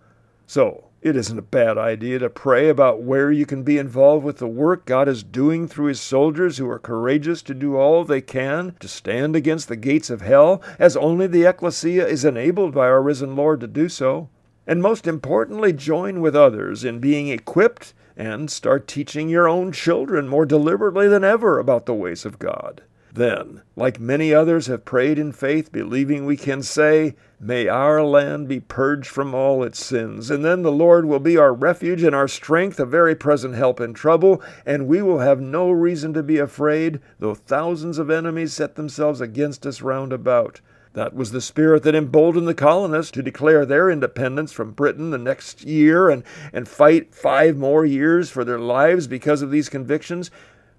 So, 0.47 0.90
it 1.03 1.17
isn't 1.17 1.39
a 1.39 1.43
bad 1.43 1.79
idea 1.79 2.19
to 2.19 2.29
pray 2.29 2.69
about 2.69 3.03
where 3.03 3.33
you 3.33 3.47
can 3.47 3.63
be 3.63 3.79
involved 3.79 4.23
with 4.23 4.37
the 4.37 4.47
work 4.47 4.85
God 4.85 5.09
is 5.09 5.23
doing 5.23 5.67
through 5.67 5.87
His 5.87 6.01
soldiers 6.01 6.59
who 6.59 6.69
are 6.69 6.79
courageous 6.79 7.41
to 7.43 7.55
do 7.55 7.77
all 7.77 8.05
they 8.05 8.21
can 8.21 8.75
to 8.81 8.89
stand 8.89 9.35
against 9.35 9.69
the 9.69 9.77
gates 9.77 10.11
of 10.11 10.21
hell, 10.21 10.61
as 10.79 10.99
only 10.99 11.27
the 11.27 11.45
ecclesia 11.45 12.07
is 12.07 12.25
enabled 12.25 12.75
by 12.75 12.87
our 12.87 13.03
risen 13.03 13.35
Lord 13.35 13.61
to 13.61 13.67
do 13.67 13.89
so. 13.89 14.29
And 14.67 14.83
most 14.83 15.07
importantly, 15.07 15.73
join 15.73 16.21
with 16.21 16.37
others 16.37 16.85
in 16.85 16.99
being 16.99 17.29
equipped 17.29 17.95
and 18.15 18.51
start 18.51 18.87
teaching 18.87 19.31
your 19.31 19.49
own 19.49 19.73
children 19.73 20.29
more 20.29 20.45
deliberately 20.45 21.09
than 21.09 21.25
ever 21.25 21.59
about 21.59 21.87
the 21.87 21.95
ways 21.95 22.27
of 22.27 22.39
God. 22.39 22.83
Then, 23.13 23.63
like 23.75 23.99
many 23.99 24.33
others 24.33 24.69
have 24.69 24.85
prayed 24.85 25.19
in 25.19 25.33
faith, 25.33 25.73
believing 25.73 26.25
we 26.27 26.37
can 26.37 26.63
say, 26.63 27.17
May 27.41 27.67
our 27.67 28.05
land 28.05 28.47
be 28.47 28.61
purged 28.61 29.09
from 29.09 29.35
all 29.35 29.65
its 29.65 29.85
sins, 29.85 30.31
and 30.31 30.45
then 30.45 30.63
the 30.63 30.71
Lord 30.71 31.07
will 31.07 31.19
be 31.19 31.37
our 31.37 31.53
refuge 31.53 32.05
and 32.05 32.15
our 32.15 32.29
strength, 32.29 32.79
a 32.79 32.87
very 32.87 33.17
present 33.17 33.55
help 33.55 33.81
in 33.81 33.95
trouble, 33.95 34.41
and 34.65 34.87
we 34.87 35.03
will 35.03 35.19
have 35.19 35.41
no 35.41 35.71
reason 35.71 36.13
to 36.13 36.23
be 36.23 36.39
afraid, 36.39 37.01
though 37.19 37.35
thousands 37.35 37.99
of 37.99 38.11
enemies 38.11 38.53
set 38.53 38.77
themselves 38.77 39.21
against 39.21 39.67
us 39.67 39.83
round 39.83 40.13
about. 40.13 40.61
That 40.93 41.15
was 41.15 41.33
the 41.33 41.41
spirit 41.41 41.83
that 41.85 41.95
emboldened 41.95 42.47
the 42.47 42.55
colonists 42.55 43.13
to 43.13 43.23
declare 43.23 43.65
their 43.65 43.91
independence 43.91 44.53
from 44.53 44.73
Britain 44.73 45.11
the 45.11 45.19
next 45.19 45.65
year 45.65 46.11
and, 46.11 46.23
and 46.53 46.69
fight 46.69 47.15
five 47.15 47.57
more 47.57 47.85
years 47.85 48.29
for 48.29 48.45
their 48.45 48.59
lives 48.59 49.07
because 49.07 49.41
of 49.41 49.51
these 49.51 49.69
convictions 49.69 50.31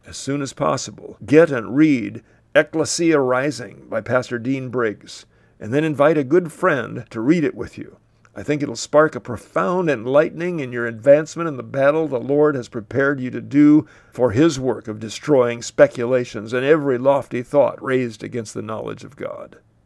as 0.06 0.18
soon 0.18 0.42
as 0.42 0.54
possible. 0.54 1.18
Get 1.26 1.52
and 1.52 1.76
read 1.76 2.24
Ekklesia 2.56 3.26
Rising 3.26 3.88
by 3.90 4.02
Pastor 4.02 4.38
Dean 4.38 4.70
Briggs, 4.70 5.26
and 5.60 5.74
then 5.74 5.84
invite 5.84 6.18
a 6.18 6.24
good 6.24 6.52
friend 6.52 7.06
to 7.10 7.22
read 7.22 7.44
it 7.44 7.56
with 7.56 7.78
you. 7.78 7.98
I 8.34 8.44
think 8.44 8.64
it'll 8.64 8.78
spark 8.78 9.16
a 9.16 9.20
profound 9.20 9.90
enlightening 9.90 10.62
in 10.62 10.72
your 10.72 10.86
advancement 10.86 11.50
in 11.50 11.58
the 11.58 11.64
battle 11.64 12.08
the 12.08 12.20
Lord 12.20 12.56
has 12.56 12.70
prepared 12.70 13.20
you 13.20 13.30
to 13.32 13.42
do 13.42 13.86
for 14.14 14.32
His 14.32 14.60
work 14.60 14.88
of 14.88 15.00
destroying 15.02 15.62
speculations 15.62 16.54
and 16.54 16.66
every 16.66 16.98
lofty 16.98 17.44
thought 17.44 17.84
raised 17.84 18.24
against 18.24 18.54
the 18.54 18.62
knowledge 18.62 19.04
of 19.04 19.18
God. 19.18 19.58